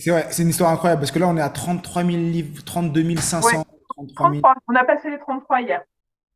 C'est 0.00 0.10
vrai, 0.10 0.26
c'est 0.30 0.42
une 0.42 0.48
histoire 0.48 0.70
incroyable 0.70 1.00
parce 1.00 1.12
que 1.12 1.18
là, 1.18 1.28
on 1.28 1.36
est 1.36 1.42
à 1.42 1.50
33 1.50 2.04
000 2.04 2.16
livres, 2.16 2.62
32 2.64 3.16
500, 3.16 3.64
33 3.96 4.30
000. 4.32 4.42
On 4.68 4.74
a 4.74 4.84
passé 4.84 5.10
les 5.10 5.18
33 5.18 5.60
hier. 5.60 5.82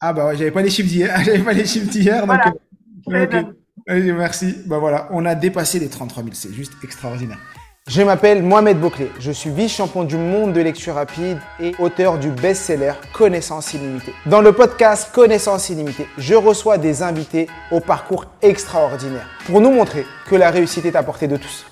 Ah 0.00 0.12
bah 0.12 0.26
ouais, 0.26 0.36
j'avais 0.36 0.50
pas 0.50 0.60
les 0.60 0.70
chiffres 0.70 0.88
d'hier, 0.88 1.16
j'avais 1.24 1.38
pas 1.38 1.52
les 1.52 1.64
chiffres 1.64 1.90
d'hier, 1.90 2.26
donc 2.26 2.36
voilà. 3.06 3.32
euh, 3.88 4.14
merci. 4.14 4.56
Bah 4.66 4.78
voilà, 4.78 5.08
on 5.12 5.24
a 5.24 5.34
dépassé 5.34 5.78
les 5.78 5.88
33 5.88 6.22
000, 6.24 6.34
c'est 6.34 6.52
juste 6.52 6.74
extraordinaire. 6.82 7.38
Je 7.86 8.02
m'appelle 8.02 8.42
Mohamed 8.42 8.80
Bouclé, 8.80 9.10
je 9.20 9.30
suis 9.30 9.50
vice-champion 9.50 10.04
du 10.04 10.16
monde 10.16 10.54
de 10.54 10.60
lecture 10.60 10.94
rapide 10.94 11.38
et 11.60 11.74
auteur 11.78 12.18
du 12.18 12.30
best-seller 12.30 12.94
Connaissance 13.12 13.74
illimitée. 13.74 14.14
Dans 14.24 14.40
le 14.40 14.52
podcast 14.52 15.10
Connaissance 15.14 15.68
illimitée, 15.68 16.06
je 16.16 16.34
reçois 16.34 16.78
des 16.78 17.02
invités 17.02 17.46
au 17.70 17.80
parcours 17.80 18.24
extraordinaire 18.40 19.28
pour 19.46 19.60
nous 19.60 19.70
montrer 19.70 20.06
que 20.26 20.34
la 20.34 20.50
réussite 20.50 20.86
est 20.86 20.96
à 20.96 21.02
portée 21.02 21.28
de 21.28 21.36
tous. 21.36 21.66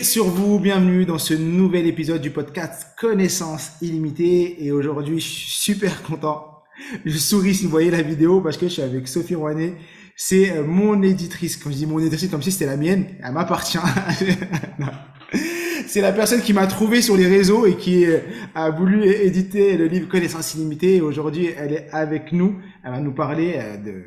Sur 0.00 0.28
vous, 0.28 0.58
bienvenue 0.58 1.04
dans 1.04 1.18
ce 1.18 1.34
nouvel 1.34 1.86
épisode 1.86 2.22
du 2.22 2.30
podcast 2.30 2.94
Connaissance 2.98 3.72
illimitée 3.82 4.64
et 4.64 4.72
aujourd'hui 4.72 5.20
je 5.20 5.28
suis 5.28 5.52
super 5.52 6.02
content. 6.02 6.62
Je 7.04 7.18
souris 7.18 7.54
si 7.54 7.64
vous 7.64 7.70
voyez 7.70 7.90
la 7.90 8.00
vidéo 8.00 8.40
parce 8.40 8.56
que 8.56 8.66
je 8.66 8.72
suis 8.72 8.82
avec 8.82 9.06
Sophie 9.06 9.34
Rouanet 9.34 9.74
c'est 10.16 10.52
euh, 10.52 10.64
mon 10.64 11.02
éditrice. 11.02 11.58
Quand 11.58 11.70
je 11.70 11.76
dis 11.76 11.86
mon 11.86 11.98
éditrice, 11.98 12.30
comme 12.30 12.42
si 12.42 12.50
c'était 12.50 12.64
la 12.64 12.78
mienne, 12.78 13.08
elle 13.22 13.32
m'appartient. 13.32 13.78
c'est 15.86 16.00
la 16.00 16.12
personne 16.12 16.40
qui 16.40 16.54
m'a 16.54 16.66
trouvé 16.66 17.02
sur 17.02 17.16
les 17.16 17.26
réseaux 17.26 17.66
et 17.66 17.76
qui 17.76 18.06
euh, 18.06 18.20
a 18.54 18.70
voulu 18.70 19.04
éditer 19.04 19.76
le 19.76 19.84
livre 19.84 20.08
Connaissance 20.08 20.54
illimitée. 20.54 21.02
Aujourd'hui, 21.02 21.50
elle 21.58 21.74
est 21.74 21.90
avec 21.90 22.32
nous. 22.32 22.58
Elle 22.84 22.92
va 22.92 23.00
nous 23.00 23.12
parler 23.12 23.56
euh, 23.56 23.76
de, 23.76 24.04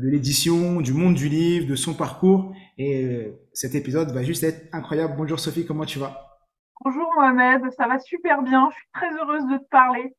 de 0.00 0.08
l'édition, 0.08 0.80
du 0.80 0.92
monde 0.92 1.14
du 1.14 1.28
livre, 1.28 1.66
de 1.66 1.74
son 1.74 1.94
parcours. 1.94 2.54
Et 2.78 3.32
cet 3.52 3.74
épisode 3.74 4.12
va 4.12 4.22
juste 4.22 4.44
être 4.44 4.68
incroyable. 4.72 5.14
Bonjour 5.16 5.40
Sophie, 5.40 5.64
comment 5.64 5.84
tu 5.84 5.98
vas? 5.98 6.38
Bonjour 6.84 7.10
Mohamed, 7.16 7.62
ça 7.76 7.88
va 7.88 7.98
super 7.98 8.42
bien. 8.42 8.68
Je 8.70 8.76
suis 8.76 8.88
très 8.92 9.10
heureuse 9.18 9.46
de 9.50 9.58
te 9.58 9.68
parler. 9.70 10.14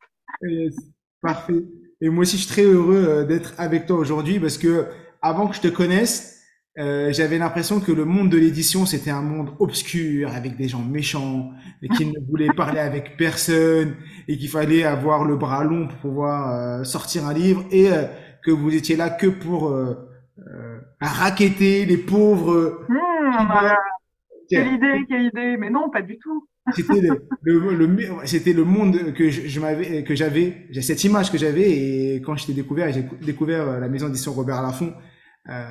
parfait. 1.22 1.64
Et 2.02 2.10
moi 2.10 2.24
aussi, 2.24 2.38
je 2.38 2.44
suis 2.44 2.52
très 2.52 2.64
heureux 2.64 3.06
euh, 3.08 3.26
d'être 3.26 3.54
avec 3.60 3.86
toi 3.86 3.98
aujourd'hui 3.98 4.40
parce 4.40 4.58
que 4.58 4.88
avant 5.22 5.48
que 5.48 5.56
je 5.56 5.62
te 5.62 5.68
connaisse, 5.68 6.38
euh, 6.80 7.12
j'avais 7.12 7.40
l'impression 7.40 7.80
que 7.80 7.92
le 7.92 8.06
monde 8.06 8.30
de 8.30 8.38
l'édition, 8.38 8.86
c'était 8.86 9.10
un 9.10 9.24
monde 9.24 9.50
obscur 9.60 10.32
avec 10.32 10.58
des 10.58 10.68
gens 10.68 10.84
méchants 10.84 11.52
et 11.82 11.90
qui 11.90 12.06
ne 12.06 12.20
voulaient 12.30 12.54
parler 12.56 12.80
avec 12.80 13.18
personne 13.18 13.96
et 14.28 14.38
qu'il 14.38 14.50
fallait 14.50 14.84
avoir 14.84 15.26
le 15.26 15.36
bras 15.36 15.64
long 15.64 15.88
pour 15.88 15.98
pouvoir 15.98 16.52
euh, 16.52 16.84
sortir 16.84 17.26
un 17.26 17.34
livre 17.34 17.66
et 17.72 17.92
euh, 17.92 18.04
que 18.44 18.52
vous 18.52 18.76
étiez 18.76 18.96
là 18.96 19.10
que 19.10 19.28
pour 19.28 19.76
raqueter 21.00 21.86
les 21.86 21.98
pauvres. 21.98 22.86
Mmh, 22.90 23.76
quelle 24.50 24.74
idée, 24.74 25.06
quelle 25.08 25.26
idée, 25.26 25.58
mais 25.58 25.70
non, 25.70 25.90
pas 25.90 26.02
du 26.02 26.18
tout. 26.18 26.48
C'était 26.76 27.02
le, 27.42 27.76
le, 27.76 27.98
c'était 28.26 28.54
le 28.54 28.66
monde 28.66 29.14
que 29.14 29.30
je, 29.30 29.60
m'avais, 29.60 30.04
que 30.04 30.16
j'avais, 30.16 30.68
j'ai 30.70 30.82
cette 30.82 31.02
image 31.04 31.32
que 31.32 31.38
j'avais 31.38 31.72
et 31.72 32.22
quand 32.22 32.36
je 32.36 32.46
t'ai 32.46 32.54
découvert, 32.54 32.92
j'ai 32.92 33.06
découvert 33.22 33.70
euh, 33.70 33.80
la 33.80 33.88
maison 33.88 34.08
d'édition 34.08 34.34
Robert 34.34 34.62
Laffont, 34.62 34.94
euh, 35.50 35.66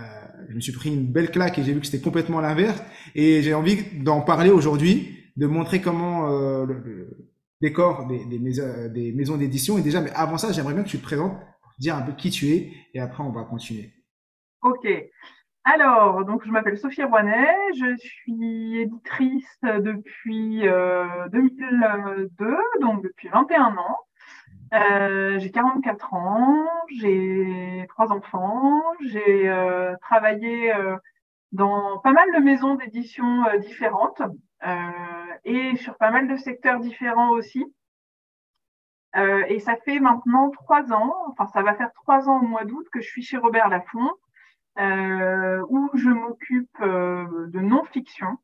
je 0.48 0.54
me 0.54 0.60
suis 0.60 0.72
pris 0.72 0.94
une 0.94 1.06
belle 1.06 1.30
claque 1.30 1.58
et 1.58 1.64
j'ai 1.64 1.74
vu 1.74 1.80
que 1.80 1.86
c'était 1.86 2.02
complètement 2.02 2.40
l'inverse 2.40 2.82
et 3.14 3.42
j'ai 3.42 3.52
envie 3.52 3.76
d'en 4.02 4.22
parler 4.22 4.48
aujourd'hui, 4.48 5.18
de 5.36 5.46
montrer 5.46 5.82
comment 5.82 6.30
euh, 6.30 6.64
le, 6.64 7.28
décor 7.60 8.06
des, 8.06 8.24
des, 8.24 8.38
maisons, 8.38 8.88
des 8.92 9.12
maisons 9.12 9.36
d'édition 9.36 9.76
et 9.76 9.82
déjà, 9.82 10.00
mais 10.00 10.10
avant 10.14 10.38
ça, 10.38 10.50
j'aimerais 10.52 10.72
bien 10.72 10.82
que 10.82 10.88
tu 10.88 10.98
te 10.98 11.02
présentes, 11.02 11.38
pour 11.62 11.72
dire 11.78 11.94
un 11.94 12.02
peu 12.02 12.12
qui 12.12 12.30
tu 12.30 12.48
es 12.48 12.72
et 12.94 13.00
après 13.00 13.22
on 13.22 13.32
va 13.32 13.44
continuer. 13.44 13.92
Ok. 14.62 14.86
Alors, 15.64 16.24
donc 16.24 16.44
je 16.46 16.50
m'appelle 16.50 16.78
Sophie 16.78 17.02
Rouanet, 17.02 17.56
je 17.74 17.96
suis 17.96 18.78
éditrice 18.78 19.58
depuis 19.62 20.66
euh, 20.68 21.28
2002, 21.30 22.56
donc 22.80 23.02
depuis 23.02 23.28
21 23.28 23.76
ans. 23.76 23.98
Euh, 24.74 25.38
j'ai 25.38 25.50
44 25.50 26.14
ans, 26.14 26.66
j'ai 26.88 27.84
trois 27.88 28.12
enfants, 28.12 28.82
j'ai 29.00 29.48
euh, 29.48 29.96
travaillé 30.00 30.74
euh, 30.74 30.96
dans 31.52 31.98
pas 31.98 32.12
mal 32.12 32.32
de 32.34 32.38
maisons 32.40 32.74
d'édition 32.76 33.44
euh, 33.46 33.58
différentes 33.58 34.22
et 35.44 35.76
sur 35.76 35.96
pas 35.96 36.10
mal 36.10 36.28
de 36.28 36.36
secteurs 36.36 36.80
différents 36.80 37.30
aussi. 37.30 37.64
et 39.14 39.60
ça 39.60 39.76
fait 39.84 40.00
maintenant 40.00 40.50
trois 40.50 40.92
ans, 40.92 41.14
enfin 41.28 41.46
ça 41.46 41.62
va 41.62 41.74
faire 41.74 41.92
trois 41.94 42.28
ans 42.28 42.40
au 42.42 42.46
mois 42.46 42.64
d'août 42.64 42.86
que 42.92 43.00
je 43.00 43.08
suis 43.08 43.22
chez 43.22 43.36
Robert 43.36 43.68
Laffont 43.68 44.10
euh, 44.10 44.25
où 44.78 45.90
je 45.94 46.08
m'occupe 46.08 46.80
euh, 46.80 47.46
de 47.48 47.60
non-fiction. 47.60 48.38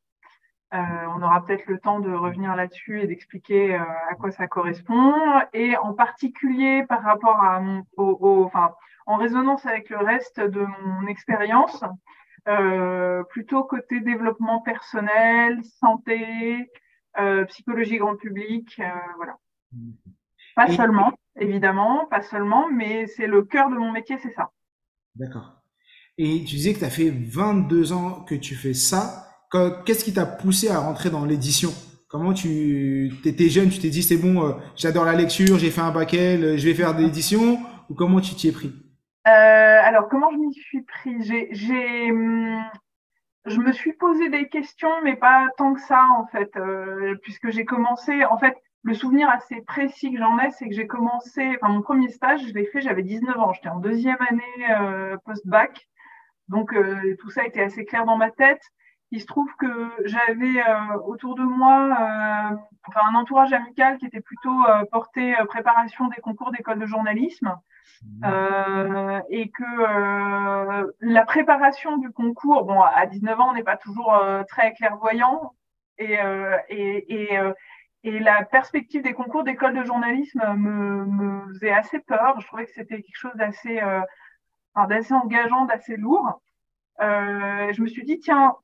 Euh, 0.75 0.79
on 1.15 1.23
aura 1.23 1.45
peut-être 1.45 1.67
le 1.67 1.79
temps 1.79 2.01
de 2.01 2.11
revenir 2.11 2.57
là-dessus 2.57 3.03
et 3.03 3.07
d'expliquer 3.07 3.75
à 3.75 4.15
quoi 4.19 4.31
ça 4.31 4.47
correspond. 4.47 5.15
Et 5.53 5.77
en 5.77 5.93
particulier 5.93 6.85
par 6.89 7.03
rapport 7.03 7.43
à 7.43 7.61
mon, 7.61 7.85
au, 7.97 8.45
enfin, 8.45 8.75
en 9.07 9.17
résonance 9.17 9.67
avec 9.67 9.91
le 9.91 9.99
reste 9.99 10.41
de 10.41 10.67
mon 10.85 11.07
expérience, 11.07 11.85
euh, 12.49 13.23
plutôt 13.25 13.63
côté 13.65 14.01
développement 14.01 14.61
personnel, 14.61 15.63
santé, 15.81 16.71
euh, 17.19 17.45
psychologie 17.45 17.99
grand 17.99 18.17
public, 18.17 18.81
euh, 18.81 18.89
voilà. 19.17 19.37
Pas 20.57 20.69
seulement, 20.69 21.13
évidemment, 21.37 22.07
pas 22.07 22.23
seulement, 22.23 22.69
mais 22.69 23.07
c'est 23.07 23.27
le 23.27 23.43
cœur 23.43 23.71
de 23.71 23.77
mon 23.77 23.93
métier, 23.93 24.19
c'est 24.19 24.33
ça. 24.33 24.51
D'accord. 25.15 25.62
Et 26.19 26.45
tu 26.45 26.57
disais 26.57 26.75
que 26.75 26.79
tu 26.81 26.85
as 26.85 26.91
fait 26.91 27.11
22 27.11 27.93
ans 27.93 28.25
que 28.29 28.35
tu 28.35 28.55
fais 28.55 28.75
ça. 28.75 29.29
Qu'est-ce 29.85 30.05
qui 30.05 30.13
t'a 30.13 30.27
poussé 30.27 30.69
à 30.69 30.79
rentrer 30.79 31.11
dans 31.11 31.25
l'édition? 31.25 31.71
Comment 32.09 32.35
tu 32.35 33.11
étais 33.25 33.49
jeune, 33.49 33.71
tu 33.71 33.79
t'es 33.79 33.89
dit 33.89 34.03
c'est 34.03 34.19
bon, 34.19 34.47
euh, 34.47 34.53
j'adore 34.77 35.07
la 35.07 35.15
lecture, 35.15 35.59
j'ai 35.59 35.71
fait 35.71 35.81
un 35.81 35.91
bac 35.91 36.13
L, 36.13 36.59
je 36.59 36.69
vais 36.69 36.75
faire 36.75 36.95
de 36.95 37.01
l'édition 37.01 37.59
ou 37.89 37.95
comment 37.95 38.21
tu 38.21 38.35
t'y 38.35 38.49
es 38.49 38.53
pris? 38.53 38.71
Euh, 39.27 39.31
Alors 39.31 40.09
comment 40.11 40.31
je 40.31 40.37
m'y 40.37 40.53
suis 40.53 40.83
pris? 40.83 41.23
J'ai, 41.51 42.11
hum, 42.11 42.63
je 43.47 43.59
me 43.61 43.73
suis 43.73 43.95
posé 43.95 44.29
des 44.29 44.49
questions, 44.49 44.91
mais 45.05 45.17
pas 45.17 45.49
tant 45.57 45.73
que 45.75 45.81
ça 45.81 46.05
en 46.19 46.27
fait, 46.27 46.55
euh, 46.57 47.17
puisque 47.23 47.51
j'ai 47.51 47.65
commencé. 47.65 48.25
En 48.27 48.39
fait, 48.39 48.57
le 48.83 48.95
souvenir 48.95 49.29
assez 49.31 49.61
précis 49.63 50.13
que 50.13 50.19
j'en 50.19 50.39
ai, 50.39 50.51
c'est 50.51 50.69
que 50.69 50.75
j'ai 50.75 50.87
commencé. 50.87 51.57
Enfin, 51.61 51.73
mon 51.73 51.83
premier 51.83 52.09
stage, 52.09 52.41
je 52.47 52.53
l'ai 52.53 52.67
fait, 52.67 52.81
j'avais 52.81 53.03
19 53.03 53.39
ans. 53.39 53.53
J'étais 53.53 53.69
en 53.69 53.79
deuxième 53.79 54.19
année 54.29 54.71
euh, 54.71 55.17
post-bac. 55.25 55.89
Donc 56.49 56.73
euh, 56.73 57.17
tout 57.21 57.31
ça 57.31 57.45
était 57.45 57.63
assez 57.63 57.85
clair 57.85 58.05
dans 58.05 58.17
ma 58.17 58.31
tête. 58.31 58.63
Il 59.11 59.21
se 59.21 59.27
trouve 59.27 59.51
que 59.59 59.91
j'avais 60.05 60.59
euh, 60.59 60.99
autour 61.05 61.35
de 61.35 61.43
moi 61.43 61.89
euh, 61.91 62.57
enfin, 62.89 63.01
un 63.11 63.15
entourage 63.15 63.53
amical 63.53 63.99
qui 63.99 64.07
était 64.07 64.21
plutôt 64.23 64.65
porté 64.91 65.35
préparation 65.49 66.09
des 66.09 66.21
concours 66.21 66.51
d'école 66.51 66.79
de 66.79 66.87
journalisme 66.87 67.55
mmh. 68.23 69.21
et 69.29 69.51
que 69.51 70.93
la 71.01 71.25
préparation 71.27 71.99
du 71.99 72.11
concours, 72.11 72.65
bon, 72.65 72.81
à 72.81 73.07
19 73.07 73.41
ans, 73.41 73.51
on 73.51 73.55
n'est 73.55 73.63
pas 73.63 73.77
toujours 73.77 74.19
très 74.49 74.73
clairvoyant 74.73 75.53
et, 75.99 76.19
et, 76.71 77.33
et 77.33 77.39
et 78.05 78.19
la 78.19 78.45
perspective 78.45 79.03
des 79.03 79.13
concours 79.13 79.45
d'école 79.45 79.75
de 79.75 79.85
journalisme 79.85 80.43
me, 80.57 81.05
me, 81.05 81.47
faisait 81.53 81.71
assez 81.71 82.01
peur. 82.01 82.41
Je 82.41 82.47
trouvais 82.49 82.65
que 82.65 82.73
c'était 82.73 83.01
quelque 83.01 83.15
chose 83.15 83.37
d'assez 83.37 83.81
d'assez 84.89 85.15
engageant, 85.15 85.65
d'assez 85.67 85.97
lourd. 85.97 86.41
Euh, 87.01 87.73
je 87.73 87.83
me 87.83 87.87
suis 87.87 88.05
dit, 88.05 88.19
tiens, 88.19 88.57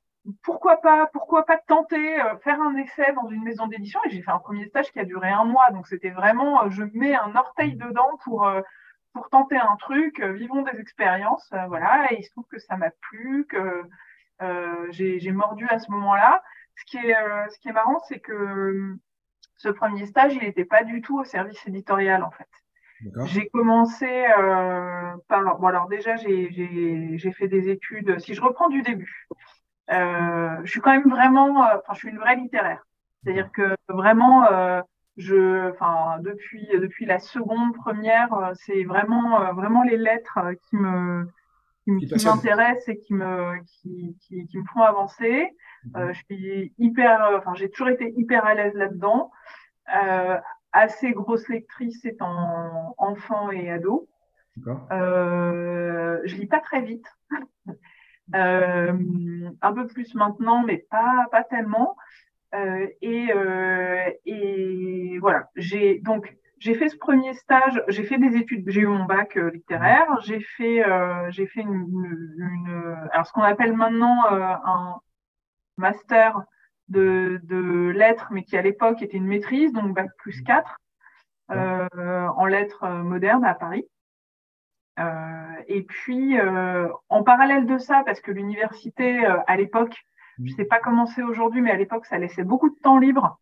pourquoi 0.43 0.77
pas, 0.77 1.07
pourquoi 1.07 1.45
pas 1.45 1.57
tenter, 1.57 2.21
euh, 2.21 2.37
faire 2.39 2.61
un 2.61 2.75
essai 2.75 3.13
dans 3.13 3.27
une 3.29 3.43
maison 3.43 3.67
d'édition? 3.67 3.99
Et 4.05 4.09
j'ai 4.09 4.21
fait 4.21 4.31
un 4.31 4.39
premier 4.39 4.65
stage 4.67 4.91
qui 4.91 4.99
a 4.99 5.05
duré 5.05 5.29
un 5.29 5.45
mois. 5.45 5.71
Donc 5.71 5.87
c'était 5.87 6.09
vraiment, 6.09 6.63
euh, 6.63 6.69
je 6.69 6.83
mets 6.93 7.15
un 7.15 7.35
orteil 7.35 7.75
dedans 7.75 8.17
pour, 8.23 8.47
euh, 8.47 8.61
pour 9.13 9.29
tenter 9.29 9.57
un 9.57 9.75
truc, 9.77 10.21
vivons 10.21 10.61
des 10.61 10.79
expériences. 10.79 11.51
voilà. 11.67 12.11
Et 12.11 12.19
il 12.19 12.23
se 12.23 12.31
trouve 12.31 12.45
que 12.47 12.59
ça 12.59 12.77
m'a 12.77 12.91
plu, 13.01 13.45
que 13.47 13.83
j'ai 14.91 15.31
mordu 15.31 15.67
à 15.69 15.79
ce 15.79 15.91
moment-là. 15.91 16.43
Ce 16.77 16.85
qui 16.85 16.97
est, 16.97 17.15
ce 17.49 17.59
qui 17.59 17.69
est 17.69 17.73
marrant, 17.73 17.99
c'est 18.07 18.19
que 18.19 18.95
ce 19.57 19.67
premier 19.69 20.05
stage, 20.05 20.35
il 20.35 20.41
n'était 20.41 20.63
pas 20.63 20.83
du 20.83 21.01
tout 21.01 21.19
au 21.19 21.23
service 21.23 21.65
éditorial, 21.67 22.23
en 22.23 22.31
fait. 22.31 22.47
J'ai 23.25 23.47
commencé 23.49 24.05
euh, 24.07 25.13
par. 25.27 25.57
Bon, 25.59 25.67
alors 25.67 25.87
déjà, 25.87 26.15
j'ai 26.15 27.31
fait 27.33 27.47
des 27.47 27.69
études. 27.69 28.19
Si 28.19 28.33
je 28.33 28.41
reprends 28.41 28.69
du 28.69 28.81
début, 28.81 29.27
euh, 29.91 30.57
je 30.63 30.71
suis 30.71 30.81
quand 30.81 30.91
même 30.91 31.09
vraiment. 31.09 31.63
Euh, 31.63 31.77
enfin, 31.77 31.93
je 31.93 31.99
suis 31.99 32.09
une 32.09 32.19
vraie 32.19 32.35
littéraire. 32.35 32.85
C'est-à-dire 33.23 33.51
que 33.51 33.75
vraiment, 33.87 34.45
euh, 34.51 34.81
je. 35.17 35.71
Enfin, 35.71 36.17
depuis 36.21 36.67
depuis 36.73 37.05
la 37.05 37.19
seconde 37.19 37.73
première, 37.75 38.33
euh, 38.33 38.51
c'est 38.55 38.83
vraiment 38.83 39.53
vraiment 39.53 39.83
les 39.83 39.97
lettres 39.97 40.39
qui 40.69 40.75
me 40.75 41.27
qui, 41.85 42.25
m'intéressent 42.25 42.89
et 42.89 42.99
qui 42.99 43.13
me 43.13 43.57
qui, 43.63 44.17
qui, 44.21 44.45
qui, 44.45 44.57
me 44.57 44.65
font 44.65 44.81
avancer. 44.81 45.49
Mhm. 45.85 46.13
je 46.13 46.19
suis 46.25 46.73
hyper. 46.77 47.31
Enfin, 47.37 47.53
j'ai 47.55 47.69
toujours 47.69 47.89
été 47.89 48.13
hyper 48.17 48.45
à 48.45 48.53
l'aise 48.53 48.73
là-dedans. 48.73 49.31
Euh, 49.95 50.37
assez 50.71 51.11
grosse 51.11 51.47
lectrice 51.49 52.03
étant 52.05 52.95
enfant 52.97 53.51
et 53.51 53.69
ado. 53.71 54.07
Euh, 54.91 56.19
je 56.25 56.35
lis 56.35 56.47
pas 56.47 56.59
très 56.59 56.81
vite. 56.81 57.05
euh, 58.35 58.93
un 59.61 59.73
peu 59.73 59.87
plus 59.87 60.13
maintenant, 60.15 60.63
mais 60.63 60.85
pas, 60.89 61.27
pas 61.31 61.43
tellement. 61.43 61.95
et, 63.01 63.29
et 64.25 65.19
voilà, 65.19 65.49
j'ai 65.55 65.99
donc 65.99 66.35
j'ai 66.57 66.73
fait 66.75 66.89
ce 66.89 66.97
premier 66.97 67.33
stage, 67.35 67.81
j'ai 67.87 68.03
fait 68.03 68.17
des 68.17 68.35
études, 68.35 68.69
j'ai 68.69 68.81
eu 68.81 68.87
mon 68.87 69.05
bac 69.05 69.35
littéraire, 69.35 70.19
j'ai 70.21 70.41
fait, 70.41 70.83
j'ai 71.29 71.47
fait 71.47 71.61
une, 71.61 71.87
une, 72.37 73.09
alors 73.13 73.25
ce 73.25 73.31
qu'on 73.31 73.43
appelle 73.43 73.73
maintenant 73.73 74.23
un 74.29 74.99
master 75.77 76.43
de, 76.89 77.39
de, 77.43 77.89
lettres, 77.89 78.29
mais 78.31 78.43
qui 78.43 78.57
à 78.57 78.61
l'époque 78.61 79.01
était 79.01 79.17
une 79.17 79.27
maîtrise, 79.27 79.71
donc 79.73 79.95
bac 79.95 80.09
plus 80.17 80.41
4, 80.43 80.77
en 81.49 82.45
lettres 82.45 82.87
modernes 82.87 83.45
à 83.45 83.53
Paris. 83.53 83.85
Euh, 84.99 85.63
et 85.67 85.83
puis, 85.83 86.37
euh, 86.37 86.89
en 87.07 87.23
parallèle 87.23 87.65
de 87.65 87.77
ça, 87.77 88.03
parce 88.05 88.19
que 88.19 88.31
l'université, 88.31 89.25
euh, 89.25 89.37
à 89.47 89.55
l'époque, 89.55 89.95
je 90.39 90.51
ne 90.51 90.55
sais 90.55 90.65
pas 90.65 90.79
comment 90.79 91.05
c'est 91.05 91.23
aujourd'hui, 91.23 91.61
mais 91.61 91.71
à 91.71 91.77
l'époque, 91.77 92.05
ça 92.05 92.17
laissait 92.17 92.43
beaucoup 92.43 92.69
de 92.69 92.79
temps 92.81 92.97
libre. 92.97 93.39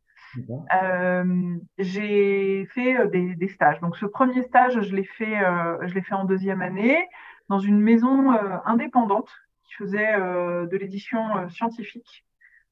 j'ai 1.78 2.66
fait 2.74 3.08
des, 3.10 3.36
des, 3.36 3.48
stages. 3.48 3.80
Donc, 3.82 3.98
ce 3.98 4.06
premier 4.06 4.44
stage, 4.44 4.82
je 4.82 4.96
l'ai 4.96 5.04
fait, 5.04 5.40
je 5.84 5.94
l'ai 5.94 6.02
fait 6.02 6.16
en 6.16 6.26
deuxième 6.26 6.62
année 6.62 7.08
dans 7.50 7.60
une 7.60 7.80
maison 7.80 8.32
indépendante 8.66 9.30
qui 9.64 9.76
faisait 9.76 10.18
de 10.18 10.78
l'édition 10.78 11.48
scientifique, 11.50 12.26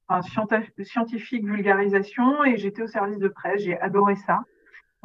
enfin, 0.07 0.61
scientifique 0.83 1.45
vulgarisation, 1.45 2.43
et 2.43 2.57
j'étais 2.57 2.83
au 2.83 2.87
service 2.87 3.19
de 3.19 3.27
presse. 3.27 3.61
J'ai 3.63 3.79
adoré 3.79 4.15
ça. 4.15 4.41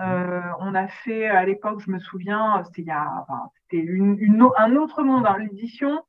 Euh, 0.00 0.40
on 0.60 0.74
a 0.74 0.88
fait 0.88 1.26
à 1.26 1.44
l'époque, 1.44 1.80
je 1.84 1.90
me 1.90 1.98
souviens, 1.98 2.62
c'était 2.64 2.82
il 2.82 2.88
y 2.88 2.90
a, 2.90 3.26
c'était 3.62 3.84
une, 3.84 4.50
un 4.56 4.76
autre 4.76 5.02
monde. 5.02 5.26
Hein. 5.26 5.36
L'édition 5.38 6.02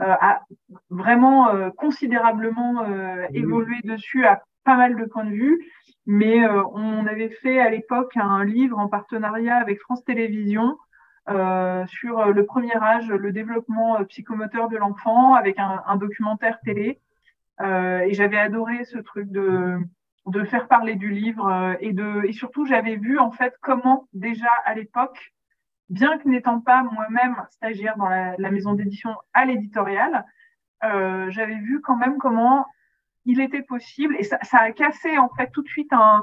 euh, 0.00 0.14
a 0.20 0.42
vraiment 0.90 1.48
euh, 1.48 1.70
considérablement 1.70 2.84
évolué 3.32 3.80
dessus 3.84 4.26
à 4.26 4.42
pas 4.64 4.76
mal 4.76 4.96
de 4.96 5.04
points 5.06 5.24
de 5.24 5.30
vue. 5.30 5.64
Mais 6.06 6.44
on 6.48 7.06
avait 7.06 7.28
fait 7.28 7.60
à 7.60 7.70
l'époque 7.70 8.16
un 8.16 8.44
livre 8.44 8.78
en 8.78 8.88
partenariat 8.88 9.56
avec 9.56 9.80
France 9.80 10.04
Télévisions 10.04 10.76
sur 11.28 12.26
le 12.26 12.44
premier 12.46 12.74
âge, 12.74 13.08
le 13.08 13.32
développement 13.32 14.02
psychomoteur 14.06 14.68
de 14.68 14.76
l'enfant, 14.76 15.34
avec 15.34 15.58
un, 15.58 15.82
un, 15.86 15.96
documentaire 15.96 16.58
télé. 16.64 16.98
Et 17.62 18.14
j'avais 18.14 18.38
adoré 18.38 18.84
ce 18.84 18.98
truc 18.98 19.30
de 19.30 19.78
de 20.26 20.44
faire 20.44 20.68
parler 20.68 20.96
du 20.96 21.10
livre 21.10 21.46
euh, 21.46 21.74
et 21.80 21.92
de 21.92 22.26
et 22.26 22.32
surtout 22.32 22.66
j'avais 22.66 22.96
vu 22.96 23.18
en 23.18 23.30
fait 23.30 23.54
comment 23.60 24.08
déjà 24.12 24.50
à 24.64 24.74
l'époque 24.74 25.32
bien 25.88 26.18
que 26.18 26.28
n'étant 26.28 26.60
pas 26.60 26.82
moi-même 26.82 27.36
stagiaire 27.50 27.96
dans 27.96 28.08
la, 28.08 28.50
maison 28.50 28.74
d'édition 28.74 29.14
à 29.32 29.44
l'éditorial 29.44 30.24
euh, 30.84 31.30
j'avais 31.30 31.56
vu 31.56 31.80
quand 31.80 31.96
même 31.96 32.18
comment 32.18 32.66
il 33.24 33.40
était 33.40 33.62
possible 33.62 34.14
et 34.18 34.22
ça, 34.22 34.38
ça, 34.42 34.58
a 34.58 34.72
cassé 34.72 35.18
en 35.18 35.28
fait 35.30 35.50
tout 35.52 35.62
de 35.62 35.68
suite 35.68 35.92
un, 35.92 36.22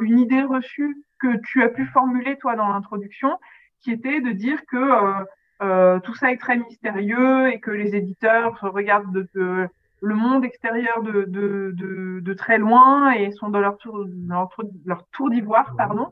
une 0.00 0.18
idée 0.18 0.42
reçue 0.42 1.02
que 1.18 1.36
tu 1.46 1.62
as 1.62 1.68
pu 1.68 1.86
formuler 1.86 2.36
toi 2.36 2.54
dans 2.54 2.68
l'introduction 2.68 3.38
qui 3.80 3.90
était 3.90 4.20
de 4.20 4.30
dire 4.30 4.64
que 4.66 4.76
euh, 4.76 5.24
euh 5.62 6.00
tout 6.00 6.14
ça 6.14 6.30
est 6.32 6.36
très 6.36 6.56
mystérieux 6.56 7.48
et 7.50 7.60
que 7.60 7.70
les 7.70 7.96
éditeurs 7.96 8.58
regardent 8.60 9.12
de, 9.12 9.28
de 9.34 9.68
le 10.02 10.16
monde 10.16 10.44
extérieur 10.44 11.00
de, 11.02 11.22
de, 11.22 11.72
de, 11.74 12.20
de, 12.20 12.34
très 12.34 12.58
loin 12.58 13.12
et 13.12 13.30
sont 13.30 13.48
dans 13.50 13.60
leur 13.60 13.78
tour, 13.78 14.04
leur, 14.26 14.48
leur 14.84 15.06
tour 15.12 15.30
d'ivoire, 15.30 15.74
pardon. 15.76 16.10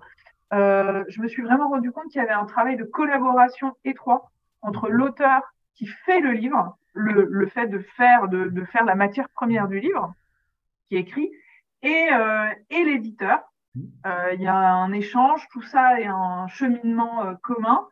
Euh, 0.52 1.04
je 1.08 1.20
me 1.20 1.28
suis 1.28 1.42
vraiment 1.42 1.68
rendu 1.68 1.90
compte 1.90 2.04
qu'il 2.10 2.20
y 2.20 2.24
avait 2.24 2.32
un 2.32 2.46
travail 2.46 2.76
de 2.76 2.84
collaboration 2.84 3.76
étroit 3.84 4.30
entre 4.62 4.88
l'auteur 4.88 5.42
qui 5.74 5.86
fait 5.86 6.20
le 6.20 6.30
livre, 6.30 6.76
le, 6.92 7.26
le 7.28 7.46
fait 7.48 7.66
de 7.66 7.80
faire, 7.80 8.28
de, 8.28 8.46
de, 8.46 8.64
faire 8.64 8.84
la 8.84 8.94
matière 8.94 9.28
première 9.30 9.66
du 9.66 9.80
livre 9.80 10.14
qui 10.88 10.96
est 10.96 11.00
écrit, 11.00 11.30
et, 11.82 12.08
euh, 12.12 12.46
et 12.70 12.84
l'éditeur. 12.84 13.40
Euh, 14.06 14.32
il 14.34 14.42
y 14.42 14.48
a 14.48 14.56
un 14.56 14.92
échange, 14.92 15.46
tout 15.50 15.62
ça 15.62 16.00
est 16.00 16.06
un 16.06 16.46
cheminement 16.48 17.34
commun. 17.42 17.86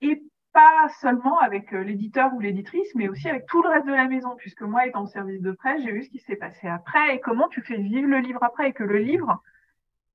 Et 0.00 0.22
pas 0.52 0.88
seulement 1.00 1.38
avec 1.38 1.72
euh, 1.72 1.82
l'éditeur 1.82 2.32
ou 2.34 2.40
l'éditrice, 2.40 2.88
mais 2.94 3.08
aussi 3.08 3.28
avec 3.28 3.46
tout 3.46 3.62
le 3.62 3.68
reste 3.68 3.86
de 3.86 3.92
la 3.92 4.08
maison, 4.08 4.34
puisque 4.36 4.62
moi, 4.62 4.86
étant 4.86 5.04
au 5.04 5.06
service 5.06 5.40
de 5.40 5.52
presse, 5.52 5.82
j'ai 5.82 5.92
vu 5.92 6.02
ce 6.02 6.10
qui 6.10 6.18
s'est 6.18 6.36
passé 6.36 6.68
après 6.68 7.14
et 7.14 7.20
comment 7.20 7.48
tu 7.48 7.62
fais 7.62 7.76
vivre 7.76 8.08
le 8.08 8.18
livre 8.18 8.42
après 8.42 8.68
et 8.68 8.72
que 8.72 8.82
le 8.82 8.98
livre, 8.98 9.42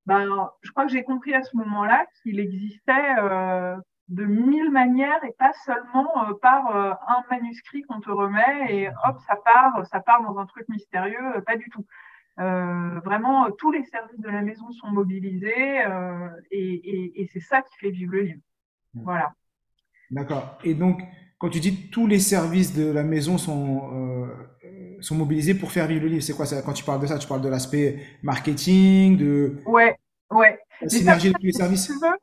ben, 0.06 0.50
je 0.62 0.72
crois 0.72 0.86
que 0.86 0.92
j'ai 0.92 1.04
compris 1.04 1.34
à 1.34 1.42
ce 1.44 1.56
moment-là 1.58 2.06
qu'il 2.22 2.40
existait 2.40 3.16
euh, 3.20 3.76
de 4.10 4.26
mille 4.26 4.70
manières 4.70 5.24
et 5.24 5.34
pas 5.38 5.52
seulement 5.66 6.30
euh, 6.30 6.34
par 6.42 6.76
euh, 6.76 6.94
un 7.08 7.24
manuscrit 7.32 7.82
qu'on 7.84 8.02
te 8.02 8.12
remet 8.12 8.68
et 8.70 8.90
hop, 8.90 9.18
ça 9.28 9.36
part, 9.38 9.86
ça 9.88 10.00
part 10.00 10.22
dans 10.22 10.38
un 10.38 10.46
truc 10.46 10.68
mystérieux, 10.70 11.42
pas 11.46 11.58
du 11.58 11.70
tout. 11.70 11.86
vraiment, 12.38 13.50
tous 13.52 13.72
les 13.72 13.84
services 13.86 14.20
de 14.20 14.30
la 14.30 14.42
maison 14.42 14.70
sont 14.72 14.92
mobilisés 14.92 15.84
et, 16.52 16.74
et, 16.74 17.22
et 17.22 17.28
c'est 17.34 17.40
ça 17.40 17.62
qui 17.62 17.76
fait 17.80 17.92
vivre 17.92 18.14
le 18.14 18.22
livre. 18.22 18.42
Voilà. 18.94 19.34
D'accord. 20.12 20.58
Et 20.64 20.74
donc, 20.74 21.02
quand 21.38 21.50
tu 21.50 21.60
dis 21.60 21.90
tous 21.90 22.08
les 22.08 22.20
services 22.20 22.74
de 22.74 22.92
la 22.92 23.04
maison 23.04 23.38
sont, 23.38 23.90
euh, 23.94 24.98
sont 25.02 25.16
mobilisés 25.16 25.54
pour 25.54 25.72
faire 25.72 25.88
vivre 25.88 26.04
le 26.04 26.08
livre, 26.10 26.24
c'est 26.24 26.36
quoi 26.36 26.46
ça? 26.46 26.62
Quand 26.62 26.74
tu 26.74 26.84
parles 26.84 27.02
de 27.02 27.08
ça, 27.08 27.18
tu 27.18 27.28
parles 27.28 27.42
de 27.42 27.50
l'aspect 27.50 28.00
marketing, 28.24 29.18
de 29.18 29.56
ouais, 29.66 29.98
ouais. 30.32 30.60
la 30.82 30.90
synergie 30.90 31.30
de 31.30 31.34
tous 31.34 31.46
les 31.46 31.52
services? 31.52 31.88
Si 31.88 31.94
tu 31.94 32.00
veux, 32.00 32.16